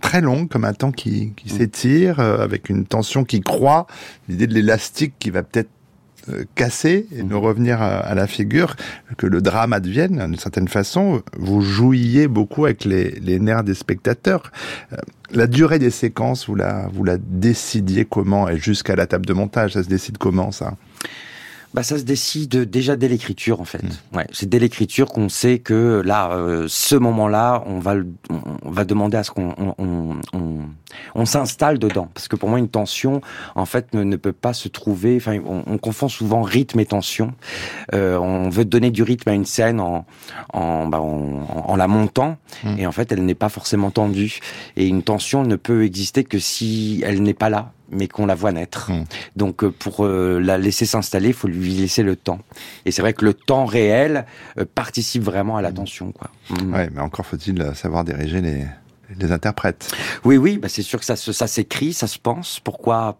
[0.00, 1.56] très longues, comme un temps qui, qui mm.
[1.56, 3.86] s'étire, euh, avec une tension qui croît,
[4.28, 5.70] l'idée de l'élastique qui va peut-être
[6.54, 7.44] casser et nous mm.
[7.44, 8.76] revenir à, la figure,
[9.18, 11.22] que le drame advienne d'une certaine façon.
[11.36, 14.50] Vous jouiez beaucoup avec les, les nerfs des spectateurs.
[15.32, 18.48] La durée des séquences, vous la, vous la décidiez comment?
[18.48, 20.76] Et jusqu'à la table de montage, ça se décide comment ça?
[21.74, 23.82] Bah, ça se décide déjà dès l'écriture en fait.
[23.82, 24.16] Hmm.
[24.16, 27.96] Ouais, c'est dès l'écriture qu'on sait que là, euh, ce moment-là, on va
[28.62, 30.58] on va demander à ce qu'on on, on,
[31.16, 32.08] on, s'installe dedans.
[32.14, 33.20] Parce que pour moi, une tension,
[33.56, 35.16] en fait, ne, ne peut pas se trouver.
[35.16, 37.34] Enfin, on, confond souvent rythme et tension.
[37.92, 40.06] Euh, on veut donner du rythme à une scène en
[40.52, 42.78] en, bah, en, la montant, hmm.
[42.78, 44.38] et en fait, elle n'est pas forcément tendue.
[44.76, 48.34] Et une tension ne peut exister que si elle n'est pas là mais qu'on la
[48.34, 48.90] voit naître.
[48.90, 49.04] Hmm.
[49.36, 52.40] Donc euh, pour euh, la laisser s'installer, il faut lui laisser le temps.
[52.84, 54.26] Et c'est vrai que le temps réel
[54.58, 56.12] euh, participe vraiment à l'attention.
[56.12, 56.30] Quoi.
[56.50, 56.74] Hmm.
[56.74, 58.64] Ouais, mais encore faut-il savoir diriger les,
[59.18, 59.94] les interprètes.
[60.24, 62.60] Oui, oui, bah c'est sûr que ça, ça s'écrit, ça se pense.
[62.60, 63.16] Pourquoi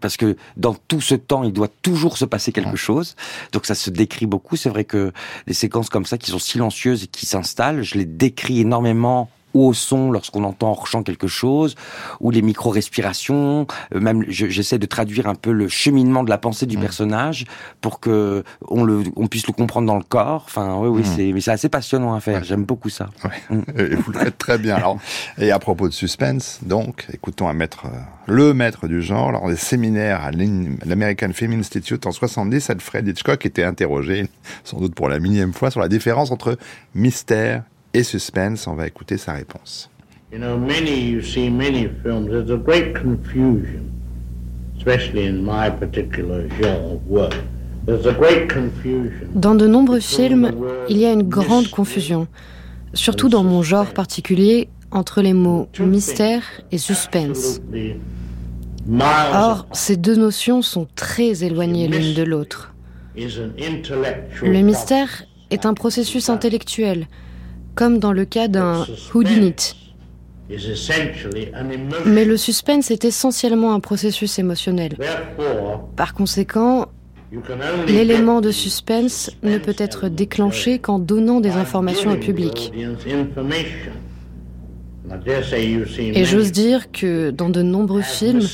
[0.00, 3.16] Parce que dans tout ce temps, il doit toujours se passer quelque chose.
[3.52, 4.56] Donc ça se décrit beaucoup.
[4.56, 5.12] C'est vrai que
[5.46, 9.30] des séquences comme ça, qui sont silencieuses et qui s'installent, je les décris énormément
[9.66, 11.74] au son lorsqu'on entend hors champ quelque chose,
[12.20, 13.66] ou les micro-respirations.
[13.94, 16.80] Euh, même, j'essaie de traduire un peu le cheminement de la pensée du mmh.
[16.80, 17.44] personnage
[17.80, 20.44] pour que on le, on puisse le comprendre dans le corps.
[20.46, 21.16] Enfin, oui, oui, mmh.
[21.16, 22.44] c'est, mais c'est assez passionnant à faire.
[22.44, 23.10] J'aime beaucoup ça.
[23.50, 23.60] Mmh.
[23.78, 24.76] Et vous le faites très bien.
[24.76, 24.98] Alors,
[25.38, 29.48] et à propos de suspense, donc, écoutons un maître, euh, le maître du genre, lors
[29.48, 34.28] des séminaires à l'American Film Institute en 70, Alfred Hitchcock était interrogé,
[34.64, 36.58] sans doute pour la millième fois, sur la différence entre
[36.94, 37.62] mystère
[37.94, 38.66] et suspense.
[38.66, 39.90] On va écouter sa réponse.
[40.32, 43.90] You know, many, you see many films, there's a great confusion,
[44.76, 47.34] especially in my particular genre of work.
[49.34, 50.52] Dans de nombreux films,
[50.90, 52.28] il y a une grande confusion,
[52.92, 57.62] surtout dans mon genre particulier, entre les mots mystère et suspense.
[59.32, 62.74] Or, ces deux notions sont très éloignées l'une de l'autre.
[63.16, 67.06] Le mystère est un processus intellectuel,
[67.78, 69.76] comme dans le cas d'un whodunit.
[72.06, 74.96] Mais le suspense est essentiellement un processus émotionnel.
[75.94, 76.86] Par conséquent,
[77.86, 82.72] l'élément de suspense ne peut être déclenché qu'en donnant des informations au public.
[85.98, 88.46] Et j'ose dire que dans de nombreux films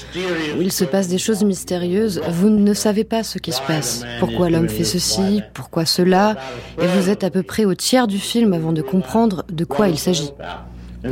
[0.57, 4.05] où il se passe des choses mystérieuses, vous ne savez pas ce qui se passe.
[4.21, 6.37] Pourquoi l'homme fait ceci, pourquoi cela,
[6.81, 9.89] et vous êtes à peu près au tiers du film avant de comprendre de quoi
[9.89, 10.31] il s'agit.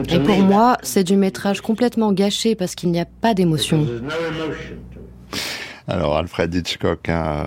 [0.09, 3.87] Et pour moi, c'est du métrage complètement gâché parce qu'il n'y a pas d'émotion.
[5.89, 7.45] Alors Alfred Hitchcock, hein,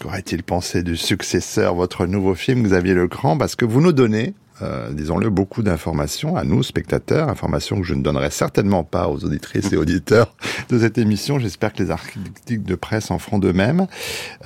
[0.00, 4.90] Qu'aurait-il pensé du successeur, votre nouveau film, Xavier Lecran Parce que vous nous donnez, euh,
[4.92, 9.72] disons-le, beaucoup d'informations à nous, spectateurs, informations que je ne donnerai certainement pas aux auditrices
[9.72, 10.34] et auditeurs
[10.70, 11.38] de cette émission.
[11.38, 13.86] J'espère que les articles de presse en feront de même.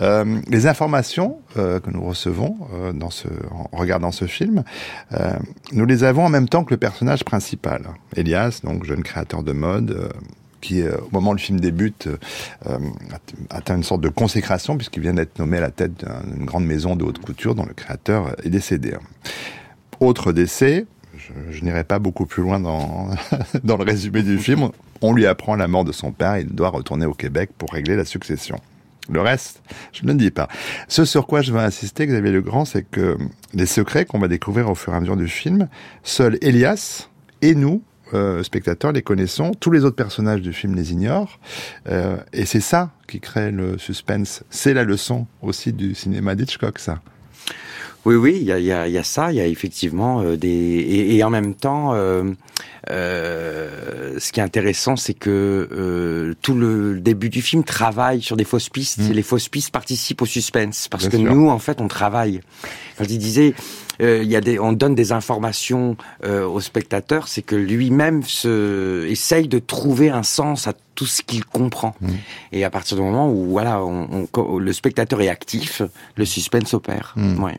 [0.00, 2.56] Euh, les informations euh, que nous recevons
[3.72, 4.64] en regardant ce film,
[5.72, 7.82] nous les avons en même temps que le personnage principal,
[8.16, 10.10] Elias, donc jeune créateur de mode
[10.60, 12.08] qui, au moment où le film débute,
[13.50, 16.96] atteint une sorte de consécration, puisqu'il vient d'être nommé à la tête d'une grande maison
[16.96, 18.94] de haute couture dont le créateur est décédé.
[20.00, 20.86] Autre décès,
[21.16, 23.10] je, n'irai pas beaucoup plus loin dans,
[23.64, 24.70] dans le résumé du film,
[25.02, 27.96] on lui apprend la mort de son père, il doit retourner au Québec pour régler
[27.96, 28.58] la succession.
[29.10, 30.48] Le reste, je ne le dis pas.
[30.88, 33.18] Ce sur quoi je veux insister, Xavier Legrand, c'est que
[33.54, 35.68] les secrets qu'on va découvrir au fur et à mesure du film,
[36.04, 37.08] seul Elias
[37.42, 37.82] et nous,
[38.14, 41.38] euh, spectateurs les connaissons, tous les autres personnages du film les ignorent,
[41.88, 44.44] euh, et c'est ça qui crée le suspense.
[44.50, 47.00] C'est la leçon aussi du cinéma d'Hitchcock, ça.
[48.06, 50.36] Oui, oui, il y a, y, a, y a, ça, il y a effectivement euh,
[50.36, 52.24] des et, et, en même temps, euh,
[52.88, 58.36] euh, ce qui est intéressant, c'est que euh, tout le début du film travaille sur
[58.36, 59.00] des fausses pistes.
[59.00, 59.10] Mmh.
[59.10, 61.34] Et les fausses pistes participent au suspense parce Bien que sûr.
[61.34, 62.40] nous, en fait, on travaille.
[62.96, 63.54] Quand je disais,
[64.00, 68.22] euh, il y a des, on donne des informations euh, au spectateur, c'est que lui-même
[68.22, 71.94] se essaye de trouver un sens à tout ce qu'il comprend.
[72.00, 72.08] Mmh.
[72.52, 75.82] Et à partir du moment où voilà, on, on, le spectateur est actif,
[76.16, 77.14] le suspense opère.
[77.16, 77.42] Mmh.
[77.42, 77.58] Ouais.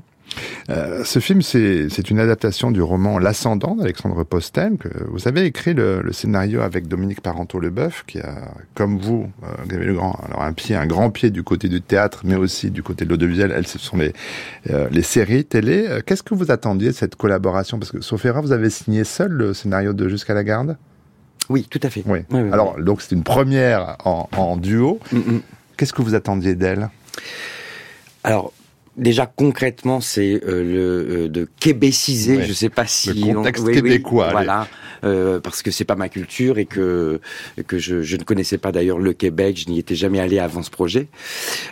[0.69, 4.77] Euh, ce film, c'est une adaptation du roman L'Ascendant d'Alexandre Postel.
[4.77, 9.47] Que vous avez écrit le, le, scénario avec Dominique Parenteau-Leboeuf, qui a, comme vous, euh,
[9.67, 12.83] Gabriel Legrand, alors un pied, un grand pied du côté du théâtre, mais aussi du
[12.83, 13.51] côté de l'audiovisuel.
[13.51, 14.13] Elles, ce sont les,
[14.69, 15.87] euh, les séries télé.
[16.05, 17.79] Qu'est-ce que vous attendiez de cette collaboration?
[17.79, 20.77] Parce que, sauf erreur, vous avez signé seul le scénario de Jusqu'à la garde?
[21.49, 22.03] Oui, tout à fait.
[22.05, 22.19] Oui.
[22.31, 22.83] oui, oui alors, oui.
[22.83, 24.99] donc c'est une première en, en duo.
[25.11, 25.41] Mm -mm.
[25.77, 26.89] Qu'est-ce que vous attendiez d'elle?
[28.23, 28.53] Alors,
[28.97, 32.37] Déjà concrètement, c'est euh, le euh, de québéciser.
[32.37, 32.45] Ouais.
[32.45, 33.67] Je sais pas si le contexte on...
[33.67, 34.27] oui, québécois.
[34.27, 34.67] Oui, voilà,
[35.03, 37.19] euh, parce que c'est pas ma culture et que
[37.67, 39.57] que je, je ne connaissais pas d'ailleurs le Québec.
[39.57, 41.07] Je n'y étais jamais allé avant ce projet.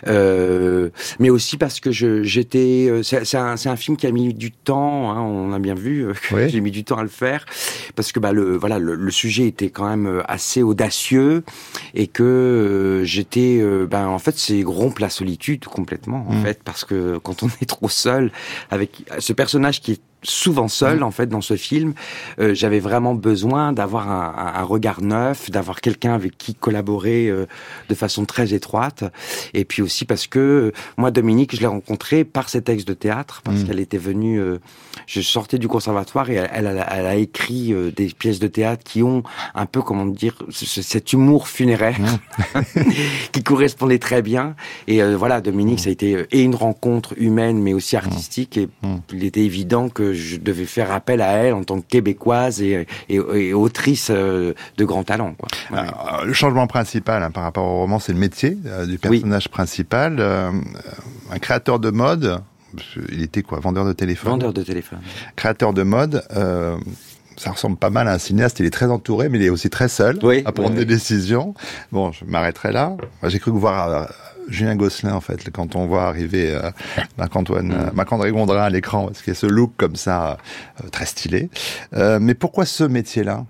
[0.06, 2.88] Euh, mais aussi parce que j'étais.
[2.88, 5.10] Euh, c'est un, un film qui a mis du temps.
[5.10, 6.06] Hein, on a bien vu.
[6.32, 6.48] Oui.
[6.48, 7.44] J'ai mis du temps à le faire
[7.94, 11.44] parce que bah le voilà le, le sujet était quand même assez audacieux
[11.94, 13.62] et que j'étais.
[13.88, 16.42] ben en fait c'est rompe la solitude complètement en mmh.
[16.42, 18.30] fait parce que quand on est trop seul
[18.70, 21.04] avec ce personnage qui est souvent seul mmh.
[21.04, 21.94] en fait dans ce film.
[22.38, 27.46] Euh, J'avais vraiment besoin d'avoir un, un, regard neuf, d'avoir quelqu'un avec qui collaborer euh,
[27.88, 29.04] de façon très étroite.
[29.54, 32.94] Et puis aussi parce que euh, moi Dominique, je l'ai rencontrée par ses textes de
[32.94, 33.66] théâtre parce mmh.
[33.66, 34.40] qu'elle était venue.
[34.40, 34.58] Euh,
[35.06, 38.46] je sortais du conservatoire et elle, elle, a, elle a, écrit euh, des pièces de
[38.46, 39.22] théâtre qui ont
[39.54, 42.60] un peu comment dire cet humour funéraire mmh.
[43.32, 44.54] qui correspondait très bien.
[44.86, 48.56] Et voilà, Dominique, ça a été et une rencontre humaine mais aussi artistique.
[48.56, 48.68] Et
[49.12, 52.86] il était évident que je devais faire appel à elle en tant que québécoise et,
[53.08, 55.34] et, et autrice euh, de grand talent.
[55.38, 55.48] Quoi.
[55.76, 59.44] Alors, le changement principal hein, par rapport au roman, c'est le métier euh, du personnage
[59.46, 59.52] oui.
[59.52, 60.16] principal.
[60.18, 60.50] Euh,
[61.30, 62.40] un créateur de mode,
[63.10, 65.00] il était quoi Vendeur de téléphone Vendeur de téléphone.
[65.36, 66.24] Créateur de mode.
[66.36, 66.76] Euh,
[67.36, 68.60] ça ressemble pas mal à un cinéaste.
[68.60, 70.84] Il est très entouré, mais il est aussi très seul oui, à prendre oui, des
[70.84, 71.54] décisions.
[71.90, 72.96] Bon, je m'arrêterai là.
[73.24, 74.04] J'ai cru voir euh,
[74.48, 76.70] Julien Gosselin en fait quand on voit arriver euh,
[77.18, 77.72] Marc-Antoine, mm.
[77.72, 80.38] euh, Marc-André Gondrin à l'écran parce qu'il y a ce look comme ça
[80.82, 81.50] euh, très stylé.
[81.94, 83.44] Euh, mais pourquoi ce métier-là?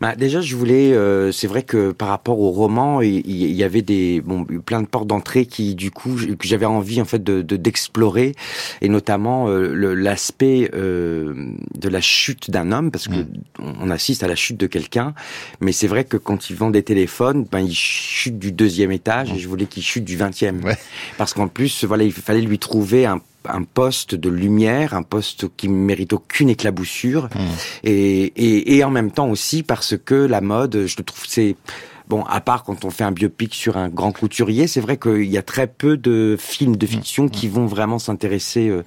[0.00, 0.92] Bah, déjà, je voulais.
[0.92, 4.82] Euh, c'est vrai que par rapport au roman, il, il y avait des bon plein
[4.82, 8.88] de portes d'entrée qui, du coup, que j'avais envie en fait de d'explorer, de, et
[8.88, 13.74] notamment euh, l'aspect euh, de la chute d'un homme, parce que mmh.
[13.80, 15.14] on assiste à la chute de quelqu'un.
[15.60, 19.32] Mais c'est vrai que quand il vend des téléphones, ben il chute du deuxième étage,
[19.32, 19.36] mmh.
[19.36, 20.76] et je voulais qu'il chute du vingtième, ouais.
[21.18, 25.46] parce qu'en plus, voilà, il fallait lui trouver un un poste de lumière, un poste
[25.56, 27.38] qui mérite aucune éclaboussure, mmh.
[27.84, 31.56] et, et, et, en même temps aussi parce que la mode, je le trouve, c'est
[32.12, 35.24] bon, à part quand on fait un biopic sur un grand couturier, c'est vrai qu'il
[35.24, 37.30] y a très peu de films de fiction mmh.
[37.30, 38.82] qui vont vraiment s'intéresser euh,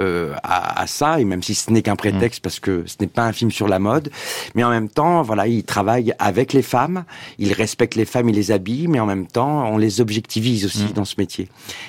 [0.00, 2.42] euh, à, à, ça, et même si ce n'est qu'un prétexte, mmh.
[2.42, 4.10] parce que ce n'est pas un film sur la mode,
[4.54, 7.04] mais en même temps, voilà, il travaille avec les femmes,
[7.38, 10.84] il respecte les femmes, il les habille, mais en même temps, on les objectivise aussi
[10.84, 10.92] mmh.
[10.92, 11.48] dans ce métier.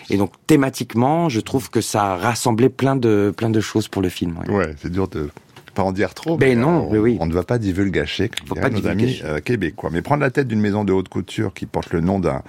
[0.10, 4.02] Et donc, thématiquement, je trouve que ça a rassemblé plein de, plein de choses pour
[4.02, 4.38] le film.
[4.40, 5.30] Ouais, ouais c'est dur de
[5.76, 6.38] pas en dire trop.
[6.38, 7.18] Ben non, on, oui, oui.
[7.20, 9.90] on ne va pas divulgacher, comme pas nos amis euh, québécois.
[9.94, 12.42] Mais prendre la tête d'une maison de haute couture qui porte le nom d'un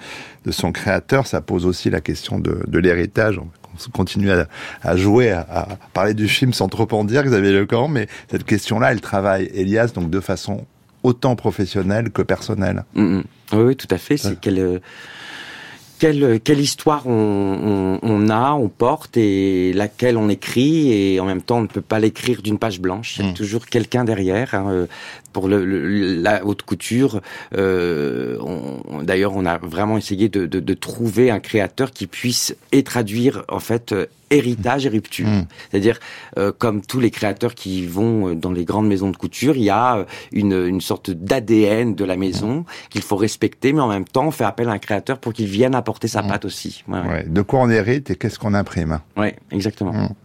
[0.45, 3.37] de son créateur, ça pose aussi la question de, de l'héritage.
[3.37, 3.47] On
[3.91, 4.47] continue à,
[4.81, 8.45] à jouer, à, à, parler du film sans trop en dire, Xavier Lecan, mais cette
[8.45, 10.65] question-là, elle travaille Elias donc de façon
[11.03, 12.83] autant professionnelle que personnelle.
[12.95, 13.23] Mm -hmm.
[13.53, 14.17] Oui, oui, tout à fait.
[14.17, 14.79] C'est qu'elle euh,
[15.99, 21.25] quelle, quelle histoire on, on, on, a, on porte et laquelle on écrit et en
[21.25, 23.17] même temps on ne peut pas l'écrire d'une page blanche.
[23.17, 23.35] Il y a mm.
[23.35, 24.53] toujours quelqu'un derrière.
[24.53, 24.85] Hein, euh,
[25.37, 25.63] pour le,
[26.19, 27.21] la haute couture,
[27.55, 28.39] euh,
[29.03, 33.43] d'ailleurs on a vraiment essayé de, de, de, trouver un créateur qui puisse et traduire
[33.47, 35.27] en fait euh, héritage et rupture.
[35.27, 35.45] Mm.
[35.69, 35.99] C'est-à-dire,
[36.37, 39.69] euh, comme tous les créateurs qui vont dans les grandes maisons de couture, il y
[39.69, 44.25] a une, une sorte d'ADN de la maison qu'il faut respecter, mais en même temps,
[44.25, 46.27] on fait appel à un créateur pour qu'il vienne apporter sa mmh.
[46.27, 46.83] patte aussi.
[46.87, 50.15] Ouais, De quoi on hérite et qu'est-ce qu'on imprime Oui, exactement.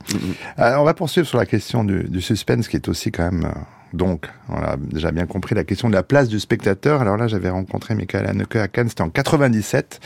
[0.59, 3.45] Euh, on va poursuivre sur la question du, du, suspense, qui est aussi quand même...
[3.45, 3.61] Euh,
[3.93, 7.01] donc, on a déjà bien compris la question de la place du spectateur.
[7.01, 10.01] Alors là, j'avais rencontré Michael Haneke à Cannes, c'était en 97.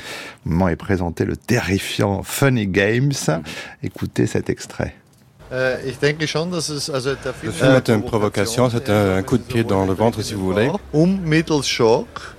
[0.45, 3.13] Au moment où est présenté le terrifiant Funny Games.
[3.83, 4.95] Écoutez cet extrait.
[5.53, 6.27] Euh, le
[7.53, 10.69] film est une provocation, c'est un coup de pied dans le ventre, si vous voulez.
[10.93, 12.36] Um Euh,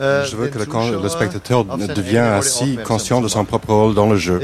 [0.00, 4.16] je veux que le, le spectateur devienne ainsi conscient de son propre rôle dans le
[4.16, 4.40] jeu.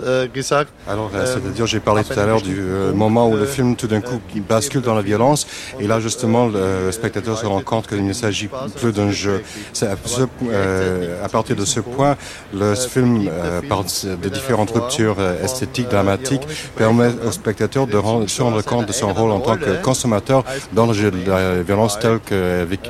[0.00, 0.72] Äh, gesagt.
[0.88, 3.86] Alors, euh, c'est-à-dire, j'ai parlé tout à l'heure du euh, moment où le film tout
[3.86, 5.46] d'un coup bascule dans la violence,
[5.78, 9.42] et là justement, le spectateur se rend compte qu'il ne s'agit plus d'un jeu.
[9.82, 12.16] À, ce, euh, à, partir de ce point,
[12.52, 17.92] le film, euh, par de différentes ruptures esthétiques, dramatiques, permet au spectateur de
[18.26, 21.62] se rendre compte de son rôle en tant que consommateur dans le jeu de la
[21.62, 22.89] violence tel qu'avec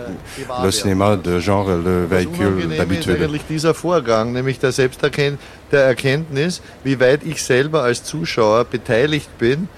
[0.62, 3.18] le cinéma de genre le véhicule d'habitude.
[3.48, 5.40] dieser Vorgang, nämlich der Selbsterkenntnis,
[5.72, 9.68] der Erkenntnis, wie weit ich selber als Zuschauer beteiligt bin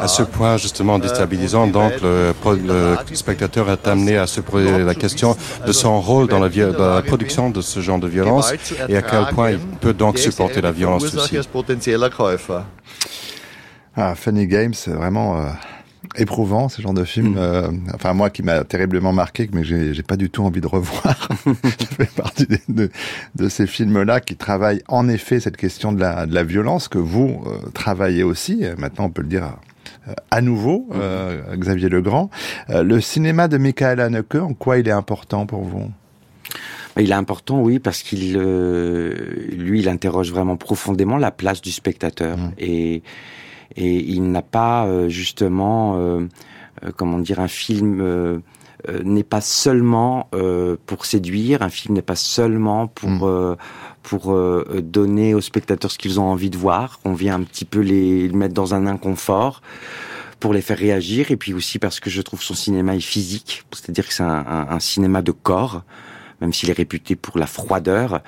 [0.00, 2.34] à ce point justement déstabilisant, donc le,
[2.66, 6.94] le, spectateur est amené à se poser la question de son rôle dans la, dans
[6.94, 8.52] la, production de ce genre de violence
[8.88, 11.38] et à quel point il peut donc supporter la violence aussi.
[13.96, 15.40] Ah, Funny Games, c'est vraiment...
[15.40, 15.44] Euh
[16.16, 17.34] éprouvant ce genre de film.
[17.34, 17.38] Mm.
[17.38, 21.28] Euh, enfin moi qui m'a terriblement marqué, mais j'ai pas du tout envie de revoir.
[21.46, 22.90] je fais partie de,
[23.34, 26.98] de, ces films-là qui travaillent en effet cette question de la, de la violence que
[26.98, 28.64] vous euh, travaillez aussi.
[28.78, 29.44] Maintenant on peut le dire.
[30.08, 31.56] Euh, à nouveau, mm.
[31.56, 32.30] Xavier Legrand.
[32.68, 35.90] le cinéma de Michael Haneke, en quoi il est important pour vous?
[36.98, 42.36] Il est important, oui, parce qu'il, lui, il interroge vraiment profondément la place du spectateur
[42.36, 42.52] mm.
[42.58, 43.02] et
[43.78, 46.26] et il n'a pas euh, justement, euh,
[46.84, 48.42] euh, comment dire, un film
[49.04, 50.30] n'est pas seulement
[50.86, 53.56] pour séduire, un film n'est pas seulement pour mm.
[54.04, 54.38] pour
[54.82, 57.00] donner aux spectateurs ce qu'ils ont envie de voir.
[57.04, 59.62] On vient un petit peu les, mettre dans un inconfort
[60.38, 63.64] pour les faire réagir, et puis aussi parce que je trouve son cinéma est physique,
[63.72, 65.82] c'est-à-dire que c'est un, un, cinéma de corps
[66.40, 68.20] même s'il est réputé pour la froideur,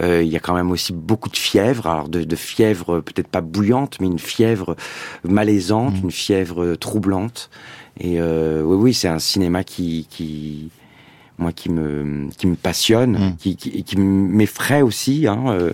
[0.00, 3.28] euh, il y a quand même aussi beaucoup de fièvre, alors de, de fièvre peut-être
[3.28, 4.76] pas bouillante, mais une fièvre
[5.24, 6.04] malaisante, mmh.
[6.04, 7.50] une fièvre troublante.
[7.98, 10.70] Et euh, oui, oui, c'est un cinéma qui, qui
[11.38, 13.36] moi qui me qui me passionne, mmh.
[13.36, 15.26] qui, qui, qui m'effraie aussi.
[15.26, 15.44] Hein.
[15.48, 15.72] Euh,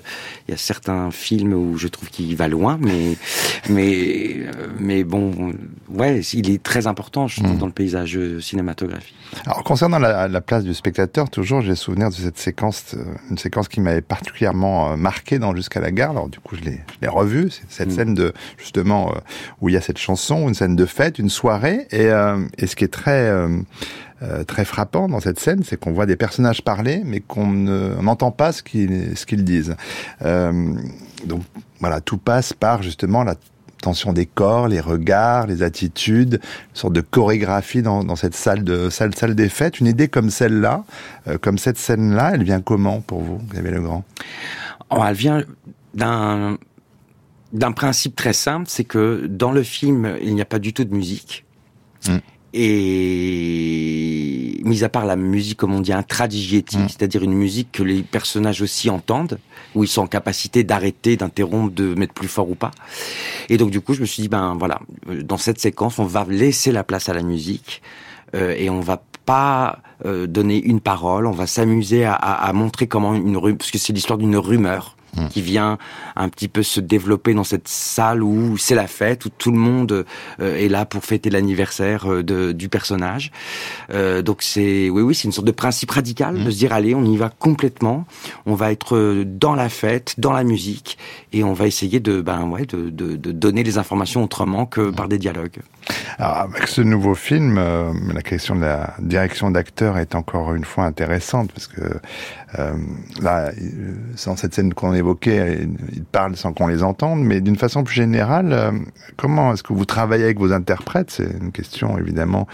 [0.49, 3.17] il y a certains films où je trouve qu'il va loin, mais
[3.69, 5.53] mais euh, mais bon,
[5.89, 7.59] ouais, il est très important, je trouve, mmh.
[7.59, 9.15] dans le paysage cinématographique.
[9.47, 13.39] Alors concernant la, la place du spectateur, toujours j'ai souvenir de cette séquence, euh, une
[13.39, 16.13] séquence qui m'avait particulièrement marqué dans Jusqu'à la gare.
[16.13, 17.91] Alors du coup, je l'ai revue, c'est cette mmh.
[17.91, 19.13] scène de justement
[19.61, 22.09] où il y a cette chanson, une scène de fête, une soirée, et,
[22.57, 23.49] et ce qui est très euh,
[24.47, 28.53] très frappant dans cette scène, c'est qu'on voit des personnages parler, mais qu'on n'entend pas
[28.53, 29.77] ce qu'ils disent.
[30.23, 30.75] Euh,
[31.25, 31.43] donc
[31.81, 33.35] voilà, tout passe par justement la
[33.81, 38.63] tension des corps, les regards, les attitudes, une sorte de chorégraphie dans, dans cette salle
[38.63, 39.81] de salle salle des fêtes.
[39.81, 40.85] Une idée comme celle-là,
[41.29, 44.05] euh, comme cette scène-là, elle vient comment pour vous, Gabriel Legrand?
[44.91, 45.45] Oh, Elle vient
[45.95, 46.59] d'un
[47.53, 50.85] d'un principe très simple, c'est que dans le film, il n'y a pas du tout
[50.85, 51.45] de musique.
[52.07, 52.19] Mm.
[52.53, 54.31] Et
[54.65, 56.89] mis à part la musique, comme on dit, un tradigéti, mm.
[56.89, 59.39] c'est-à-dire une musique que les personnages aussi entendent,
[59.75, 62.71] où ils sont en capacité d'arrêter, d'interrompre, de mettre plus fort ou pas.
[63.49, 64.81] Et donc du coup, je me suis dit, ben voilà,
[65.23, 67.83] dans cette séquence, on va laisser la place à la musique
[68.35, 72.53] euh, et on va pas euh, donner une parole, on va s'amuser à, à, à,
[72.53, 75.27] montrer comment une rue, parce que c'est l'histoire d'une rumeur Mm.
[75.29, 75.79] qui vient
[76.15, 79.59] un petit peu se développer dans cette salle où c'est la fête, où tout le
[79.59, 80.05] monde
[80.41, 83.33] euh, est là pour fêter l'anniversaire euh, du personnage.
[83.93, 86.45] Euh, donc c'est, oui, oui, c'est une sorte de principe radical mm.
[86.45, 88.05] de se dire allez, on y va complètement,
[88.47, 90.97] on va être dans la fête, dans la musique,
[91.33, 94.81] et on va essayer de, ben ouais, de, de, de donner les informations autrement que
[94.81, 94.95] mm.
[94.95, 95.59] par des dialogues.
[96.19, 97.57] Alors avec ce nouveau film,
[98.13, 101.81] la question de la direction d'acteur est encore une fois intéressante parce que
[102.59, 102.73] euh,
[103.21, 103.53] là,
[104.17, 107.95] sans cette scène qu'on évoquait, ils parlent sans qu'on les entende, mais d'une façon plus
[107.95, 108.71] générale, euh,
[109.17, 111.11] comment est-ce que vous travaillez avec vos interprètes?
[111.11, 112.47] C'est une question évidemment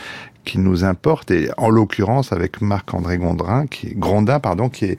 [0.44, 4.98] qui nous importe, et en l'occurrence avec Marc-André Gondrin, qui, Grondin, pardon, qui est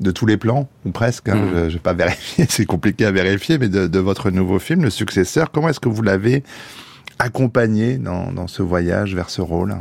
[0.00, 1.54] de tous les plans, ou presque, hein, Mhm.
[1.54, 4.82] je ne vais pas vérifier, c'est compliqué à vérifier, mais de, de votre nouveau film,
[4.82, 6.42] le successeur, comment est-ce que vous l'avez
[7.18, 9.74] accompagné dans, dans ce voyage vers ce rôle?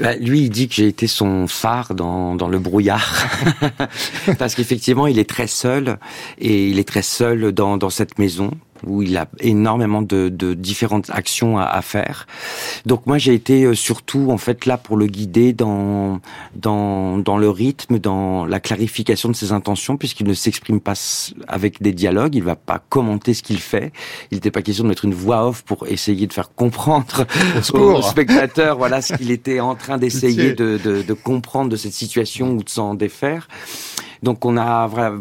[0.00, 3.26] Bah, lui, il dit que j'ai été son phare dans, dans le brouillard.
[4.38, 5.98] Parce qu'effectivement, il est très seul.
[6.38, 8.50] Et il est très seul dans, dans cette maison
[8.86, 12.26] où il a énormément de, de différentes actions à, à faire.
[12.86, 16.20] Donc moi j'ai été euh, surtout en fait là pour le guider dans
[16.54, 20.94] dans dans le rythme, dans la clarification de ses intentions puisqu'il ne s'exprime pas
[21.46, 23.92] avec des dialogues, il va pas commenter ce qu'il fait.
[24.30, 27.26] Il n'était pas question de mettre une voix off pour essayer de faire comprendre
[27.74, 31.92] aux spectateurs voilà ce qu'il était en train d'essayer de, de, de comprendre de cette
[31.92, 33.48] situation ou de s'en défaire.
[34.22, 35.14] Donc on a voilà,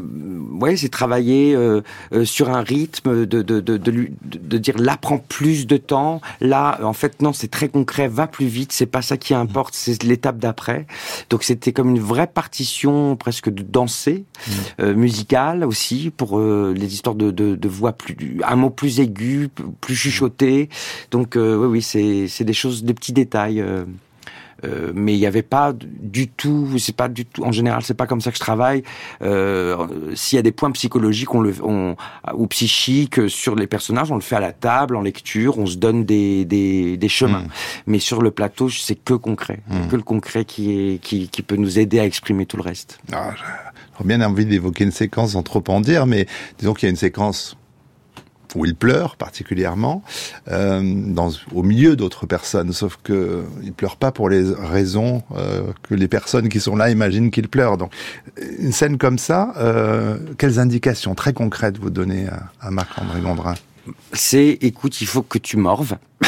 [0.59, 1.81] ouais, c'est travaillé euh,
[2.13, 5.77] euh, sur un rythme de de de de, lui- de, dire là prend plus de
[5.77, 9.33] temps, là en fait non c'est très concret, va plus vite, c'est pas ça qui
[9.33, 10.87] importe, c'est l'étape d'après.
[11.29, 14.25] Donc c'était comme une vraie partition presque de danser,
[14.79, 18.15] euh, musicale aussi pour euh, les histoires de, de de voix plus
[18.47, 19.49] un mot plus aigu,
[19.81, 20.69] plus chuchoté.
[21.11, 23.63] Donc euh, oui oui c'est c'est des choses des petits détails.
[24.63, 27.43] Euh, mais il n'y avait pas du tout, c'est pas du tout.
[27.43, 28.83] En général, c'est pas comme ça que je travaille.
[29.21, 31.95] Euh, S'il y a des points psychologiques, on le, on,
[32.33, 35.77] ou psychiques sur les personnages, on le fait à la table, en lecture, on se
[35.77, 37.41] donne des des, des chemins.
[37.43, 37.49] Mm.
[37.87, 39.87] Mais sur le plateau, c'est que concret, Mm.
[39.89, 42.99] que le concret qui est qui, qui peut nous aider à exprimer tout le reste.
[43.11, 43.31] Ah,
[43.93, 46.27] J'aurais bien envie d'évoquer une séquence sans trop en dire, mais
[46.59, 47.57] disons qu'il y a une séquence
[48.57, 50.03] où il pleure particulièrement,
[50.49, 51.05] euh,
[51.53, 56.07] au milieu d'autres personnes, sauf que il pleure pas pour les raisons euh, que les
[56.07, 57.77] personnes qui sont là imaginent qu'il pleure.
[57.77, 57.93] Donc,
[58.59, 63.55] une scène comme ça, euh, quelles indications très concrètes vous donnez à, à Marc-André Gondrin
[64.13, 65.97] C'est, écoute, il faut que tu morves.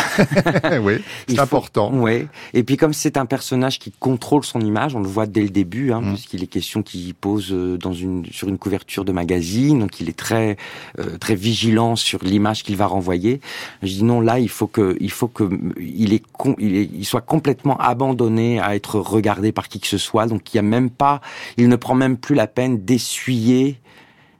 [0.81, 0.95] Oui,
[1.27, 1.91] c'est faut- important.
[1.93, 2.27] Ouais.
[2.53, 5.49] Et puis comme c'est un personnage qui contrôle son image, on le voit dès le
[5.49, 6.13] début, hein, Mm.
[6.13, 10.09] puisqu'il est question qu'il pose euh, dans une sur une couverture de magazine, donc il
[10.09, 10.57] est très
[10.99, 13.39] euh, très vigilant sur l'image qu'il va renvoyer.
[13.81, 15.49] Je dis non, là il faut que il faut que
[15.79, 19.87] il est con- il, est, il soit complètement abandonné à être regardé par qui que
[19.87, 20.25] ce soit.
[20.27, 21.21] Donc il y a même pas,
[21.57, 23.79] il ne prend même plus la peine d'essuyer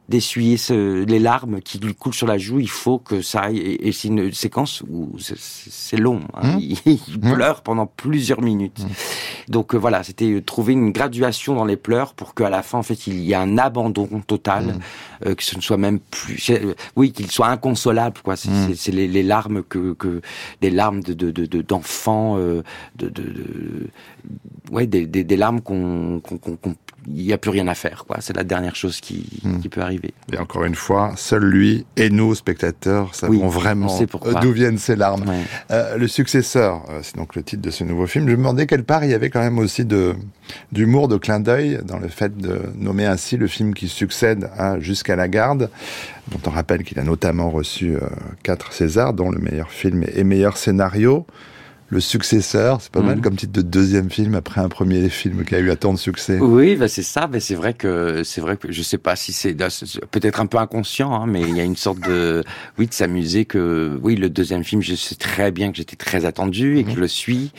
[0.10, 0.58] d'essuyer
[1.06, 3.60] les larmes qui lui coulent sur la joue, il faut que ça aille.
[3.60, 6.22] Et, c'est une séquence où c'est- long.
[6.34, 6.56] hein.
[6.56, 6.60] Mmh.
[6.86, 8.82] Il, il pleure pendant plusieurs minutes.
[9.48, 12.80] Donc euh, voilà, c'était euh, trouver une graduation dans les pleurs pour qu'à la fin,
[12.80, 14.80] en fait, il y ait un abandon total,
[15.26, 16.52] euh, que ce ne soit même plus.
[16.96, 18.18] Oui, qu'il soit inconsolable.
[18.24, 18.36] Quoi.
[18.36, 18.96] C'est Mmh.
[18.96, 20.22] les, les larmes que, que
[20.62, 22.64] des larmes de de- de- de- d'enfants, de,
[22.98, 23.88] de,
[24.72, 26.76] ouais, des, des, des larmes qu'on qu'on qu'on- qu'on-
[27.16, 28.06] il n'y a plus rien à faire.
[28.08, 28.18] quoi.
[28.20, 29.60] C'est la dernière chose qui, Mm.
[29.60, 30.14] qui peut arriver.
[30.32, 33.98] Et encore une fois, seul lui et nous, spectateurs, savons Oui, vraiment
[34.42, 35.28] d'où viennent ces larmes.
[35.28, 35.42] Ouais.
[35.72, 38.26] Euh, le successeur, euh, c'est donc le titre de ce nouveau film.
[38.26, 40.16] Je me demandais quelle part il y avait quand même aussi de
[40.72, 44.80] d'humour, de clin d'œil dans le fait de nommer ainsi le film qui succède à
[44.80, 45.70] Jusqu'à la garde,
[46.32, 48.00] dont on rappelle qu'il a notamment reçu euh,
[48.44, 51.26] quatre Césars, dont le meilleur film et meilleur scénario.
[51.92, 53.22] Le successeur, c'est pas mal Mhm.
[53.22, 56.38] comme titre de deuxième film après un premier film qui a eu tant de succès.
[56.40, 57.26] Oui, bah c'est ça.
[57.28, 59.56] Bah c'est vrai que c'est vrai que je sais pas si c'est
[60.12, 62.44] peut-être un peu inconscient, hein, mais il y a une sorte de
[62.78, 66.26] oui de s'amuser que oui le deuxième film, je sais très bien que j'étais très
[66.26, 67.52] attendu et que je le suis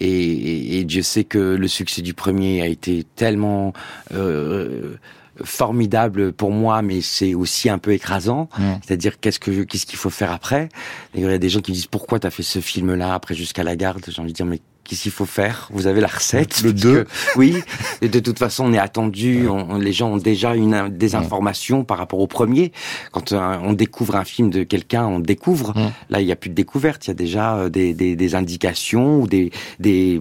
[0.00, 3.72] et, et, et Dieu sait que le succès du premier a été tellement
[4.14, 4.96] euh,
[5.44, 8.48] formidable pour moi, mais c'est aussi un peu écrasant.
[8.82, 10.68] C'est-à-dire qu'est-ce que qu'est-ce qu'il faut faire après?
[11.14, 13.64] Il y a des gens qui me disent pourquoi t'as fait ce film-là après jusqu'à
[13.64, 14.04] la garde?
[14.08, 15.68] J'ai envie de dire mais qu'est-ce qu'il faut faire?
[15.72, 16.62] Vous avez la recette?
[16.62, 17.04] Le Parce deux.
[17.04, 17.56] que- Oui.
[18.02, 19.46] Et de toute façon, on est attendu.
[19.48, 22.72] On, les gens ont déjà une des informations par rapport au premier.
[23.12, 25.76] Quand euh, on découvre un film de quelqu'un, on découvre.
[25.76, 25.90] Mm.
[26.10, 27.06] Là, il n'y a plus de découverte.
[27.06, 30.20] Il y a déjà euh, des, des, des indications ou des des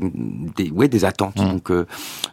[0.57, 1.37] des ouais des attentes.
[1.39, 1.49] Mm.
[1.49, 1.85] Donc euh,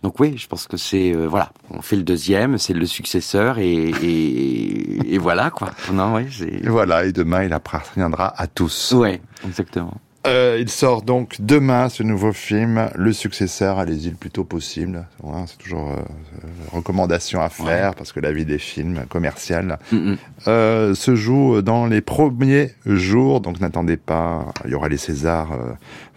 [0.03, 1.53] donc oui, je pense que c'est euh, voilà.
[1.71, 5.71] On fait le deuxième, c'est le successeur et et, et voilà quoi.
[5.93, 6.27] Non, ouais,
[6.65, 8.93] voilà, et demain, il appartiendra à tous.
[8.93, 9.95] ouais, exactement.
[10.27, 13.79] Euh, il sort donc demain ce nouveau film, Le Successeur.
[13.79, 15.07] Allez-y le plus tôt possible.
[15.47, 19.97] C'est toujours euh, euh, recommandation à faire parce que la vie des films commercial Mm,
[19.97, 20.17] mm.
[20.49, 23.41] euh, se joue dans les premiers jours.
[23.41, 24.47] Donc n'attendez pas.
[24.65, 25.51] Il y aura les Césars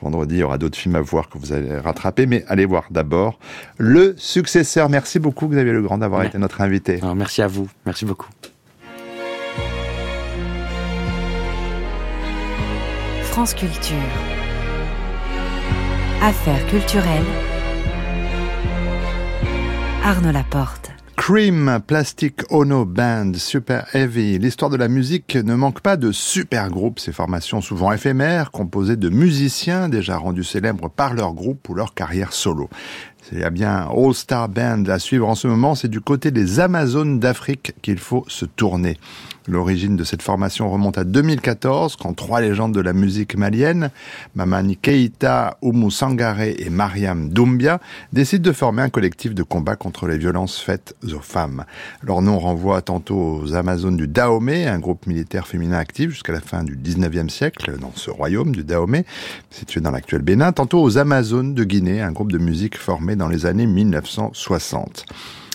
[0.02, 0.36] vendredi.
[0.36, 2.26] Il y aura d'autres films à voir que vous allez rattraper.
[2.28, 3.40] Mais allez voir d'abord
[3.78, 4.90] Le Successeur.
[4.90, 6.28] Merci beaucoup Xavier Legrand d'avoir Ouais.
[6.28, 7.00] été notre invité.
[7.02, 7.68] Alors, merci à vous.
[7.86, 8.30] Merci beaucoup.
[13.38, 13.96] France Culture.
[16.24, 17.22] Affaires culturelles.
[20.04, 20.90] Arnaud Laporte.
[21.18, 24.40] Cream, Plastic Ono Band, Super Heavy.
[24.40, 28.96] L'histoire de la musique ne manque pas de super groupes, ces formations souvent éphémères, composées
[28.96, 32.72] de musiciens déjà rendus célèbres par leur groupe ou leur carrière solo.
[33.32, 36.32] Il y a bien All Star Band à suivre en ce moment, c'est du côté
[36.32, 38.98] des Amazones d'Afrique qu'il faut se tourner.
[39.50, 43.92] L'origine de cette formation remonte à 2014, quand trois légendes de la musique malienne,
[44.36, 47.80] Mamani Keita, Oumou Sangaré et Mariam Doumbia,
[48.12, 51.64] décident de former un collectif de combat contre les violences faites aux femmes.
[52.04, 56.42] Leur nom renvoie tantôt aux Amazones du Dahomey, un groupe militaire féminin actif jusqu'à la
[56.42, 59.06] fin du 19e siècle dans ce royaume du Dahomey,
[59.50, 63.28] situé dans l'actuel Bénin, tantôt aux Amazones de Guinée, un groupe de musique formé dans
[63.28, 65.06] les années 1960.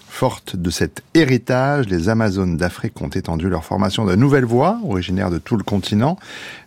[0.09, 5.31] Fortes de cet héritage, les Amazones d'Afrique ont étendu leur formation de nouvelles voix, originaires
[5.31, 6.19] de tout le continent.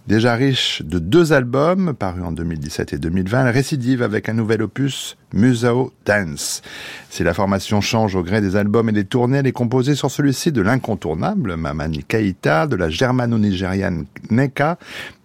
[0.07, 4.61] Déjà riche de deux albums, parus en 2017 et 2020, elle récidive avec un nouvel
[4.61, 6.61] opus, Musao Dance.
[7.09, 10.11] Si la formation change au gré des albums et des tournées, elle est composée sur
[10.11, 14.77] celui-ci de l'incontournable Mamani Kaita, de la germano-nigériane Neka,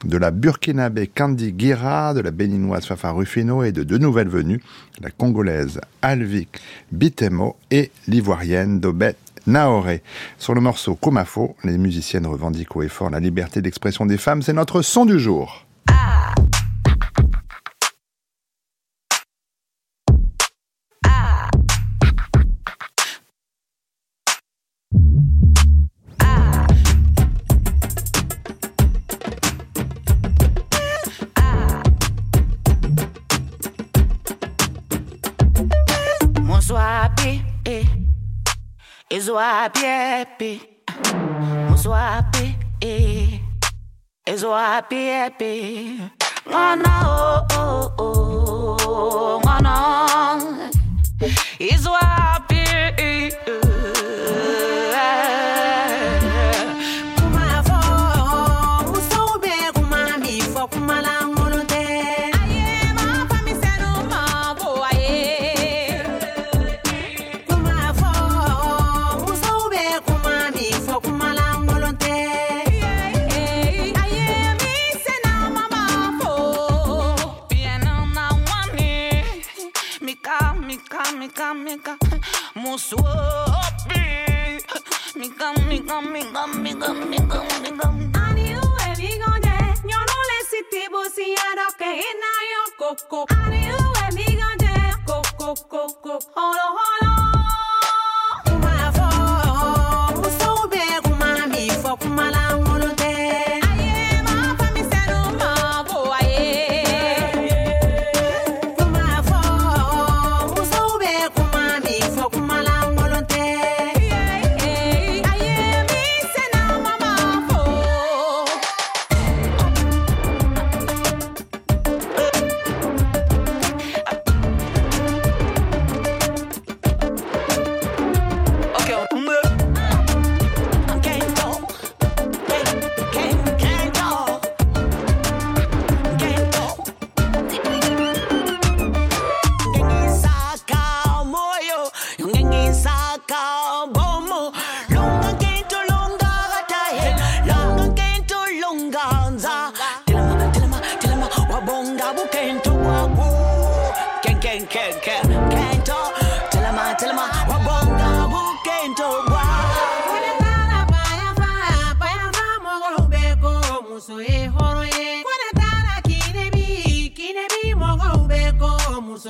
[0.06, 4.62] de la burkinabé Kandi Gira, de la béninoise Fafa Rufino et de deux nouvelles venues,
[5.02, 6.58] la congolaise Alvik
[6.90, 9.14] Bitemo et l'ivoirienne Dobet
[9.46, 10.02] Naoré.
[10.38, 14.42] Sur le morceau Komafo, les musiciennes revendiquent haut et fort la liberté d'expression des femmes.
[14.42, 15.66] C'est notre son du jour.
[39.10, 40.50] Ezoapi epi,
[41.68, 43.40] muzoapi e,
[44.24, 44.96] ezoapi
[45.26, 45.52] epi.
[46.48, 47.64] Ngana o o
[47.98, 49.74] o, ngana.
[51.58, 52.60] Ezoapi
[52.98, 53.32] e,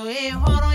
[0.01, 0.70] so hold on.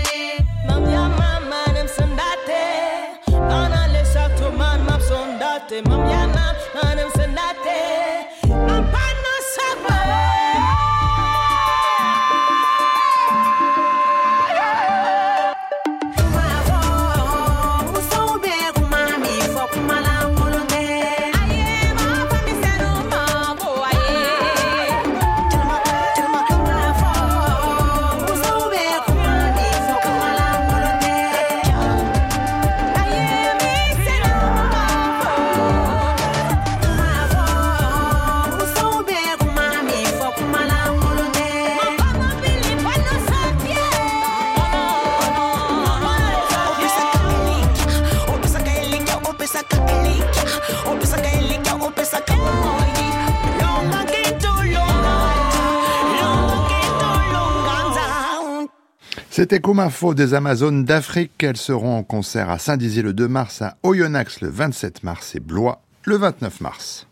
[59.49, 61.41] C'était comme info des Amazones d'Afrique.
[61.41, 65.39] Elles seront en concert à Saint-Dizier le 2 mars, à Oyonnax le 27 mars et
[65.39, 67.07] Blois le 29 mars.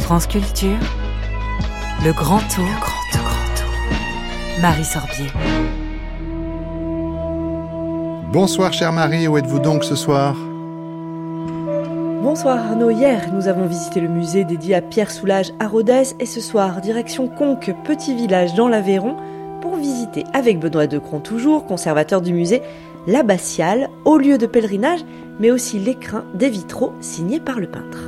[0.00, 0.80] France Culture,
[2.04, 4.60] le grand tour, le grand tour, grand tour.
[4.60, 5.30] Marie Sorbier.
[8.32, 10.34] Bonsoir chère Marie, où êtes-vous donc ce soir?
[12.24, 16.24] Bonsoir Arnaud, hier nous avons visité le musée dédié à Pierre Soulages à Rodez et
[16.24, 19.16] ce soir direction Conques, petit village dans l'Aveyron,
[19.60, 22.62] pour visiter avec Benoît Decron toujours, conservateur du musée,
[23.06, 25.04] l'abbatiale, au lieu de pèlerinage,
[25.38, 27.98] mais aussi l'écrin des vitraux signés par le peintre.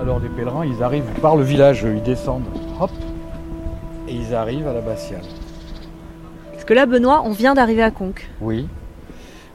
[0.00, 2.48] Alors les pèlerins, ils arrivent par le village, ils descendent,
[2.80, 2.90] hop,
[4.08, 5.22] et ils arrivent à l'abbatiale.
[6.72, 8.30] Que là, Benoît, on vient d'arriver à Conques.
[8.40, 8.66] Oui.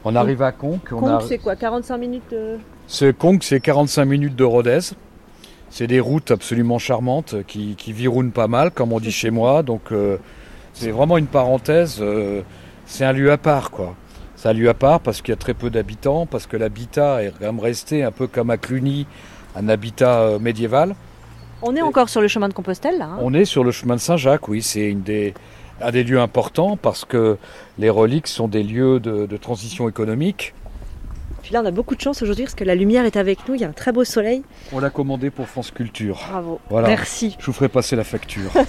[0.04, 0.90] On arrive à Conques.
[0.92, 2.58] on Conques, a- c'est quoi 45 minutes de...
[2.86, 4.78] Ce Conques, c'est 45 minutes de Rodez.
[5.68, 9.64] C'est des routes absolument charmantes qui, qui virounent pas mal, comme on dit chez moi.
[9.64, 10.18] Donc euh,
[10.74, 11.98] c'est vraiment une parenthèse.
[12.00, 12.42] euh,
[12.86, 13.96] c'est un lieu à part, quoi.
[14.36, 17.24] C'est un lieu à part parce qu'il y a très peu d'habitants, parce que l'habitat
[17.24, 19.08] est quand même resté un peu comme à Cluny,
[19.56, 20.94] un habitat euh, médiéval.
[21.62, 23.06] On est encore sur le chemin de Compostelle, là.
[23.06, 25.34] hein On est sur le chemin de Saint-Jacques, oui, c'est une des,
[25.80, 27.36] un des lieux importants parce que
[27.78, 30.54] les reliques sont des lieux de, de transition économique.
[31.42, 33.54] Puis là, on a beaucoup de chance aujourd'hui parce que la lumière est avec nous,
[33.54, 34.42] il y a un très beau soleil.
[34.72, 36.18] On l'a commandé pour France Culture.
[36.28, 36.60] Bravo.
[36.68, 36.88] Voilà.
[36.88, 37.36] Merci.
[37.38, 38.50] Je vous ferai passer la facture.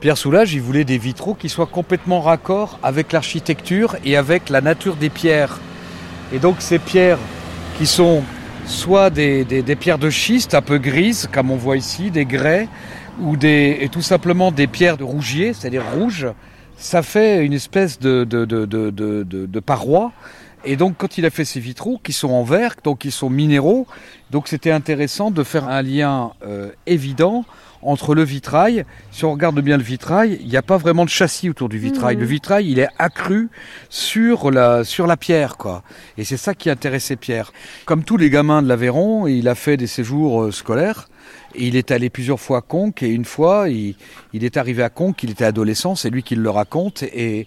[0.00, 4.60] Pierre Soulages, il voulait des vitraux qui soient complètement raccord avec l'architecture et avec la
[4.60, 5.58] nature des pierres.
[6.32, 7.18] Et donc ces pierres
[7.78, 8.22] qui sont
[8.66, 12.24] soit des, des- des pierres de schiste un peu grises, comme on voit ici, des
[12.24, 12.68] grès,
[13.20, 16.26] ou des, et tout simplement des pierres de rougier, c'est-à-dire rouges,
[16.76, 18.90] ça fait une espèce de, de, de, de,
[19.22, 20.12] de- paroi.
[20.64, 23.30] Et donc, quand il a fait ces vitraux, qui sont en verre, donc qui sont
[23.30, 23.86] minéraux,
[24.30, 27.44] donc c'était intéressant de faire un lien euh, évident
[27.86, 28.84] entre le vitrail.
[29.10, 31.78] Si on regarde bien le vitrail, il n'y a pas vraiment de châssis autour du
[31.78, 32.16] vitrail.
[32.16, 33.48] Le vitrail, il est accru
[33.88, 35.82] sur la, sur la pierre, quoi.
[36.18, 37.52] Et c'est ça qui intéressait Pierre.
[37.84, 41.08] Comme tous les gamins de l'Aveyron, il a fait des séjours euh, scolaires.
[41.54, 43.94] Il est allé plusieurs fois à Conques et une fois, il,
[44.34, 47.02] est arrivé à Conques, il était adolescent, c'est lui qui le raconte.
[47.02, 47.46] Et,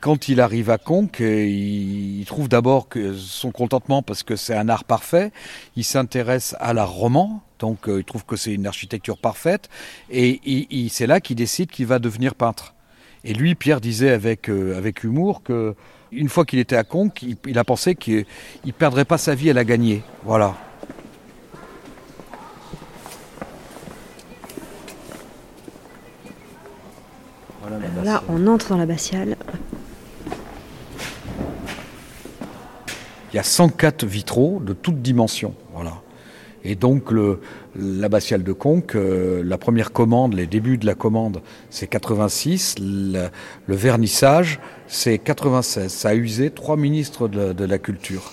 [0.00, 4.84] quand il arrive à Conques, il, trouve d'abord son contentement parce que c'est un art
[4.84, 5.32] parfait.
[5.76, 9.68] Il s'intéresse à l'art roman, donc euh, il trouve que c'est une architecture parfaite.
[10.10, 12.74] Et c'est là qu'il décide qu'il va devenir peintre.
[13.24, 15.74] Et lui, Pierre disait avec, euh, avec humour que
[16.12, 18.24] une fois qu'il était à Conques, il, il a pensé qu'il
[18.64, 20.02] ne perdrait pas sa vie à la gagner.
[20.24, 20.67] Voilà.
[28.04, 29.36] Là, on entre dans l'abbatiale.
[33.32, 35.54] Il y a 104 vitraux de toutes dimensions.
[35.74, 35.94] Voilà.
[36.64, 37.40] Et donc le-
[37.76, 42.76] l'abbatiale de Conques, euh, la première commande, les débuts de la commande, c'est 86.
[42.80, 43.28] Le,
[43.66, 45.92] le vernissage, c'est 96.
[45.92, 48.32] Ça a usé trois ministres de, de la culture.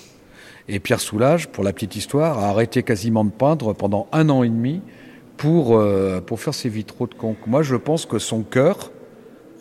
[0.68, 4.42] Et Pierre Soulages, pour la petite histoire, a arrêté quasiment de peindre pendant un an
[4.42, 4.80] et demi
[5.36, 7.46] pour, euh, pour faire ses vitraux de Conques.
[7.46, 8.90] Moi, je pense que son cœur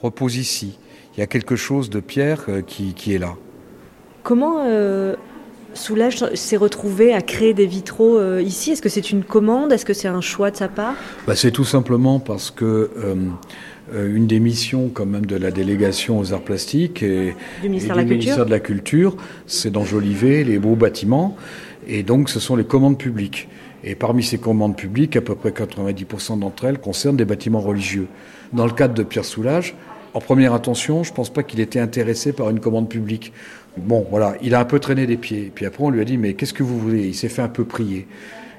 [0.01, 0.77] repose ici.
[1.15, 3.35] Il y a quelque chose de Pierre euh, qui, qui est là.
[4.23, 5.15] Comment euh,
[5.73, 8.71] Soulage s'est retrouvé à créer des vitraux euh, ici?
[8.71, 9.71] Est-ce que c'est une commande?
[9.71, 10.95] Est-ce que c'est un choix de sa part?
[11.27, 12.89] Bah, c'est tout simplement parce que
[13.93, 17.99] euh, une des missions quand même de la délégation aux arts plastiques et, Du ministère
[17.99, 19.15] et de la ministère de la Culture,
[19.45, 21.35] c'est d'enjoliver les beaux bâtiments
[21.87, 23.47] et donc ce sont les commandes publiques.
[23.83, 28.07] Et parmi ces commandes publiques, à peu près 90% d'entre elles concernent des bâtiments religieux.
[28.55, 29.75] Dans le cadre de Pierre Soulages,
[30.13, 33.33] en première intention, je ne pense pas qu'il était intéressé par une commande publique.
[33.75, 35.51] Bon, voilà, il a un peu traîné des pieds.
[35.53, 37.05] Puis après, on lui a dit, mais qu'est-ce que vous voulez?
[37.05, 38.07] Il s'est fait un peu prier.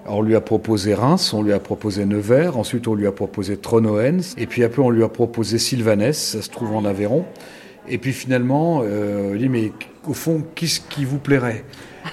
[0.07, 3.57] On lui a proposé Reims, on lui a proposé Nevers, ensuite on lui a proposé
[3.57, 7.25] Tronoens, et puis après on lui a proposé Sylvanès, ça se trouve en Aveyron.
[7.89, 9.73] Et puis finalement, euh, il dit, mais
[10.07, 11.65] au fond, qu'est-ce qui vous plairait?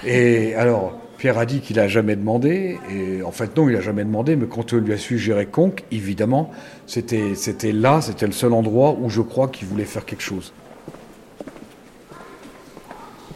[0.06, 3.80] Et alors, Pierre a dit qu'il a jamais demandé, et en fait non, il a
[3.80, 6.50] jamais demandé, mais quand on lui a suggéré Conques, évidemment,
[6.86, 10.52] c'était c'était là, c'était le seul endroit où je crois qu'il voulait faire quelque chose.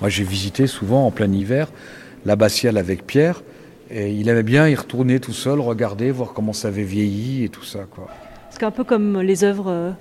[0.02, 1.70] Moi, j'ai visité souvent en plein hiver
[2.26, 3.42] l'abbatiale avec Pierre,
[3.90, 7.48] et il aimait bien y retourner tout seul, regarder, voir comment ça avait vieilli et
[7.48, 8.08] tout ça, quoi.
[8.50, 9.92] C'est un peu comme les œuvres euh,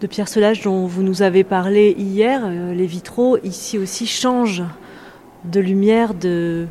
[0.00, 2.42] de Pierre Solage dont vous nous avez parlé hier.
[2.44, 4.62] euh, Les vitraux, ici aussi, changent
[5.44, 6.68] de lumière de...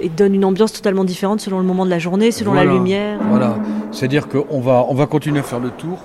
[0.00, 2.76] et donnent une ambiance totalement différente selon le moment de la journée, selon Voilà, la
[2.76, 3.18] lumière.
[3.30, 3.56] Voilà.
[3.92, 5.98] C'est-à-dire qu'on va, on va continuer à faire le tour.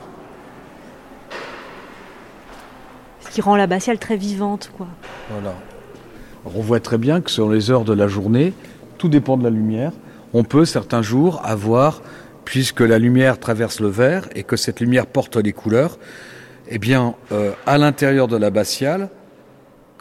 [3.22, 4.88] Ce qui rend l'abbatiale très vivante, quoi.
[5.30, 5.56] Voilà.
[6.44, 8.54] Alors, on voit très bien que sur les heures de la journée,
[8.98, 9.92] tout dépend de la lumière.
[10.34, 12.02] On peut certains jours avoir,
[12.46, 15.98] puisque la lumière traverse le verre et que cette lumière porte les couleurs,
[16.70, 19.10] eh bien, euh, à l'intérieur de l'abbatiale,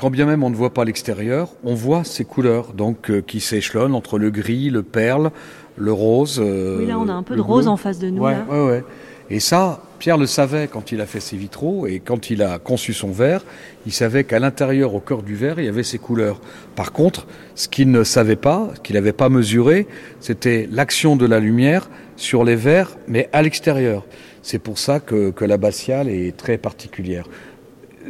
[0.00, 3.38] quand bien même on ne voit pas l'extérieur, on voit ces couleurs, donc euh, qui
[3.40, 5.30] s'échelonnent entre le gris, le perle,
[5.76, 6.40] le rose.
[6.42, 7.72] euh, Oui, là, on a un peu de rose bleu.
[7.72, 8.22] en face de nous.
[8.22, 8.46] Ouais, là.
[8.48, 8.84] ouais, ouais.
[9.28, 12.58] Et ça, Pierre le savait quand il a fait ses vitraux et quand il a
[12.58, 13.44] conçu son verre,
[13.84, 16.40] il savait qu'à l'intérieur, au cœur du verre, il y avait ces couleurs.
[16.76, 19.86] Par contre, ce qu'il ne savait pas, ce qu'il n'avait pas mesuré,
[20.18, 24.04] c'était l'action de la lumière sur les verres, mais à l'extérieur.
[24.42, 27.26] C'est pour ça que, que l'abbatiale est très particulière.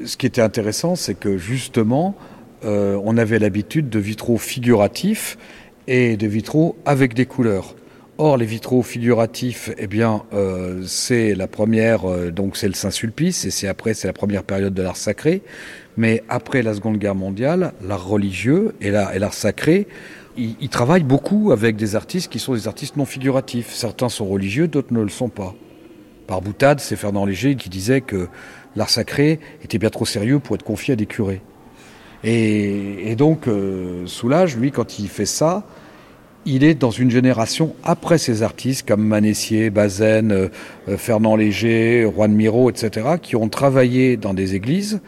[0.04, 2.14] Ce qui était intéressant, c'est que justement,
[2.64, 5.36] euh, on avait l'habitude de vitraux figuratifs
[5.88, 7.74] et de vitraux avec des couleurs.
[8.18, 13.46] Or, les vitraux figuratifs, eh bien, euh, c'est la première, euh, donc c'est le Saint-Sulpice,
[13.46, 15.42] et c'est après, c'est la première période de l'art sacré.
[15.96, 19.88] Mais après la Seconde Guerre mondiale, l'art religieux et l'art, sacré,
[20.36, 23.72] ils travaillent beaucoup avec des artistes qui sont des artistes non figuratifs.
[23.72, 25.54] Certains sont religieux, d'autres ne le sont pas.
[26.30, 28.28] Par boutade, c'est Fernand Léger qui disait que
[28.76, 31.42] l'art sacré était bien trop sérieux pour être confié à des curés.
[32.22, 35.66] Et, donc, euh, Soulage, lui, quand il fait ça,
[36.46, 40.48] il est dans une génération après ces artistes comme Manessier, Bazaine, euh,
[40.88, 45.00] euh, Fernand Léger, Juan Miro, etc., qui ont travaillé dans des églises,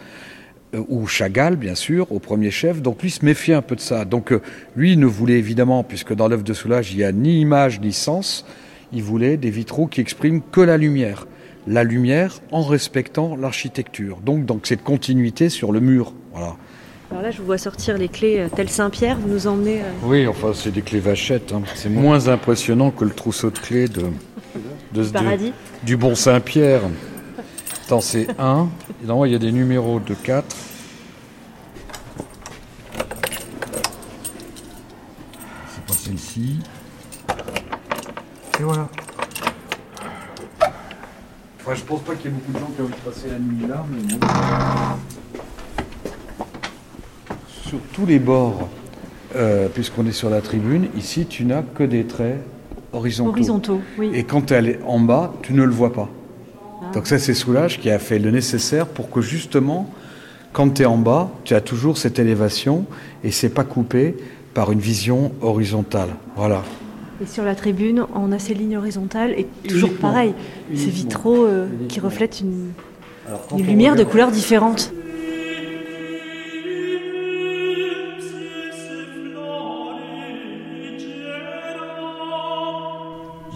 [0.75, 2.83] euh, ou Chagall, bien sûr, au premier chef.
[2.83, 4.05] Donc lui se méfiait un peu de ça.
[4.05, 4.35] Donc
[4.75, 7.93] lui ne voulait évidemment, puisque dans l'œuvre de Soulage, il n'y a ni image ni
[7.93, 8.45] sens,
[8.93, 11.27] il voulait des vitraux qui expriment que la lumière.
[11.67, 14.19] La lumière en respectant l'architecture.
[14.25, 16.13] Donc, donc cette continuité sur le mur.
[16.33, 16.57] Voilà.
[17.11, 19.81] Alors là, je vous vois sortir les clés euh, tel Saint-Pierre, vous nous emmenez.
[19.81, 21.53] euh, Oui, enfin, c'est des clés vachettes.
[21.53, 21.63] hein.
[21.75, 24.05] C'est moins impressionnant que le trousseau de clés de,
[24.95, 25.53] de- Du paradis.
[25.85, 26.81] du bon Saint-Pierre.
[27.85, 28.69] Attends, c'est 1.
[29.03, 30.57] Et dans il y a des numéros de 4.
[35.75, 36.59] C'est pas celle-ci.
[38.63, 38.89] Et voilà.
[41.61, 43.29] Enfin, je pense pas qu'il y ait beaucoup de gens qui ont envie de passer
[43.29, 44.27] la nuit là, mais bon.
[47.49, 48.69] Sur tous les bords,
[49.35, 52.39] euh, puisqu'on est sur la tribune, ici tu n'as que des traits
[52.93, 53.31] horizontaux.
[53.31, 54.13] Horizontaux, oui.
[54.15, 56.09] Et quand elle est en bas, tu ne le vois pas.
[56.95, 59.91] Donc ça, c'est Soulage qui a fait le nécessaire pour que justement,
[60.53, 62.87] quand tu es en bas, tu as toujours cette élévation
[63.25, 64.15] et c'est pas coupé
[64.55, 66.11] par une vision horizontale.
[66.37, 66.63] Voilà.
[67.23, 70.09] Et sur la tribune, on a ces lignes horizontales et toujours Uniquement.
[70.09, 70.35] pareil,
[70.75, 72.73] ces vitraux euh, qui reflètent une,
[73.57, 74.93] lumière de couleurs différentes.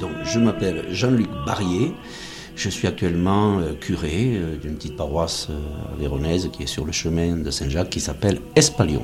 [0.01, 1.93] Donc, je m'appelle Jean-Luc Barrier.
[2.55, 5.59] Je suis actuellement euh, curé euh, d'une petite paroisse euh,
[5.99, 9.03] véronaise qui est sur le chemin de Saint-Jacques qui s'appelle Espalion.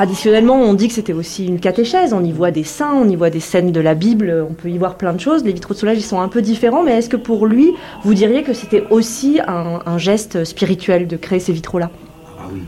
[0.00, 2.14] Traditionnellement, on dit que c'était aussi une catéchèse.
[2.14, 4.70] On y voit des saints, on y voit des scènes de la Bible, on peut
[4.70, 5.44] y voir plein de choses.
[5.44, 7.72] Les vitraux de soulage, ils sont un peu différents, mais est-ce que pour lui,
[8.02, 11.90] vous diriez que c'était aussi un, geste spirituel de créer ces vitraux-là?
[12.38, 12.62] Ah oui.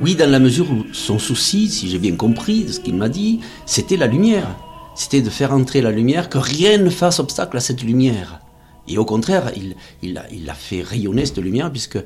[0.00, 3.38] Oui, dans la mesure où son souci, si j'ai bien compris ce qu'il m'a dit,
[3.64, 4.48] c'était la lumière.
[4.96, 8.40] C'était de faire entrer la lumière, que rien ne fasse obstacle à cette lumière.
[8.88, 11.98] Et au contraire, il, il, a, il a fait rayonner cette lumière, puisque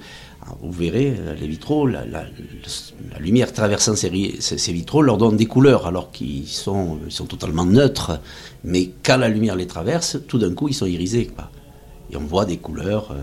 [0.60, 2.04] vous verrez, euh, les vitraux, la,
[3.20, 8.20] lumière traversant ces, vitraux leur donne des couleurs, alors qu'ils sont, ils sont totalement neutres.
[8.64, 11.26] Mais quand la lumière les traverse, tout d'un coup, ils sont irisés.
[11.26, 11.50] quoi.
[12.10, 13.22] Et on voit des couleurs euh,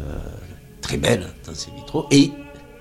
[0.82, 2.08] très belles dans ces vitraux.
[2.12, 2.32] Et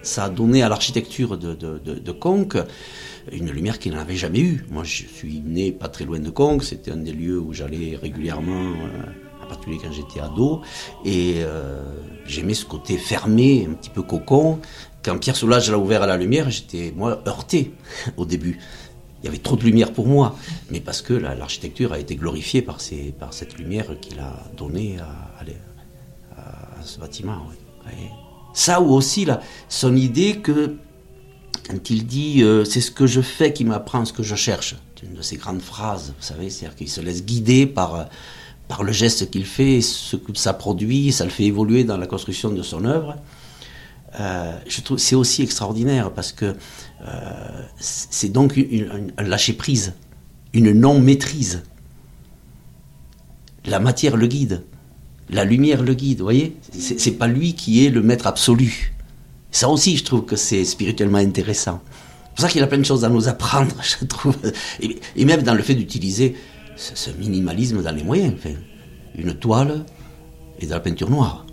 [0.02, 2.56] ça a donné à l'architecture de, de, de, Conques
[3.32, 4.64] une lumière qu'il n'avait jamais eue.
[4.70, 7.98] Moi, je suis né pas très loin de Conques, c'était un des lieux où j'allais
[8.00, 10.62] régulièrement, euh, en particulier quand j'étais ado,
[11.04, 11.82] et euh,
[12.26, 14.60] j'aimais ce côté fermé, un petit peu cocon.
[15.02, 17.72] Quand Pierre Soulages l'a ouvert à la lumière, j'étais, moi, heurté
[18.16, 18.58] au début.
[19.22, 20.36] Il y avait trop de lumière pour moi,
[20.70, 24.44] mais parce que la- l'architecture a été glorifiée par, ces, par cette lumière qu'il a
[24.56, 25.40] donnée à,
[26.78, 27.42] à ce bâtiment.
[28.54, 30.76] Ça ou aussi là, son idée que
[31.68, 34.76] quand il dit euh, c'est ce que je fais qui m'apprend ce que je cherche,
[34.98, 38.04] c'est une de ses grandes phrases, vous savez, c'est-à-dire qu'il se laisse guider par, euh,
[38.68, 42.06] par le geste qu'il fait, ce que ça produit, ça le fait évoluer dans la
[42.06, 43.16] construction de son œuvre.
[44.20, 46.54] Euh, je trouve c'est aussi extraordinaire parce que
[47.06, 48.58] euh, c'est donc
[49.16, 49.94] un lâcher prise,
[50.52, 51.62] une non maîtrise.
[53.66, 54.62] La matière le guide,
[55.30, 56.56] la lumière le guide, vous voyez?
[56.78, 58.94] C'est pas lui qui est le maître absolu.
[59.50, 61.80] Ça aussi, je trouve que c'est spirituellement intéressant.
[61.84, 64.36] C'est pour ça qu'il a plein de choses à nous apprendre, je trouve.
[65.16, 66.36] Et même dans le fait d'utiliser
[66.78, 68.34] ce, ce minimalisme dans les moyens.
[68.38, 68.54] Enfin,
[69.16, 69.84] une toile
[70.60, 71.44] et de la peinture noire.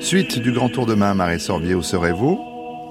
[0.00, 2.38] Suite du Grand Tour demain, Marie Sorbier, où serez-vous?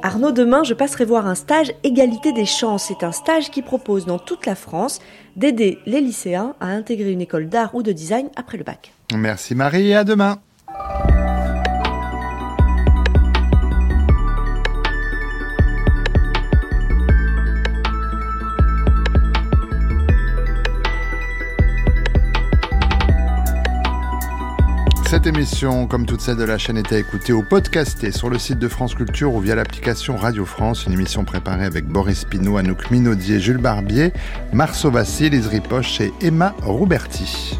[0.01, 2.85] Arnaud, demain, je passerai voir un stage Égalité des chances.
[2.87, 4.99] C'est un stage qui propose dans toute la France
[5.35, 8.91] d'aider les lycéens à intégrer une école d'art ou de design après le bac.
[9.15, 10.39] Merci Marie et à demain.
[25.23, 28.39] Cette émission, comme toutes celles de la chaîne, est à écouter ou podcastée sur le
[28.39, 30.87] site de France Culture ou via l'application Radio France.
[30.87, 34.13] Une émission préparée avec Boris Pinot, Anouk Minaudier, Jules Barbier,
[34.51, 37.59] Marceau Vassi, Lise Ripoche et Emma Rouberti.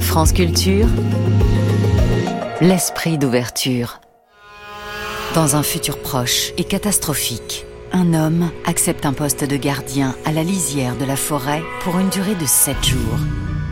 [0.00, 0.88] France Culture,
[2.60, 4.00] l'esprit d'ouverture.
[5.34, 10.44] Dans un futur proche et catastrophique, un homme accepte un poste de gardien à la
[10.44, 13.18] lisière de la forêt pour une durée de 7 jours.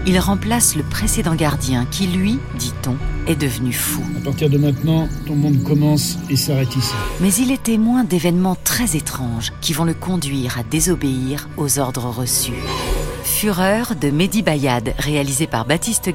[0.04, 2.96] Il remplace le précédent gardien qui, lui, dit-on,
[3.28, 4.02] est devenu fou.
[4.20, 6.94] À partir de maintenant, ton monde commence et s'arrête ici.
[7.20, 12.10] Mais il est témoin d'événements très étranges qui vont le conduire à désobéir aux ordres
[12.10, 12.58] reçus.
[13.22, 16.10] Fureur de Mehdi Bayad, réalisé par Baptiste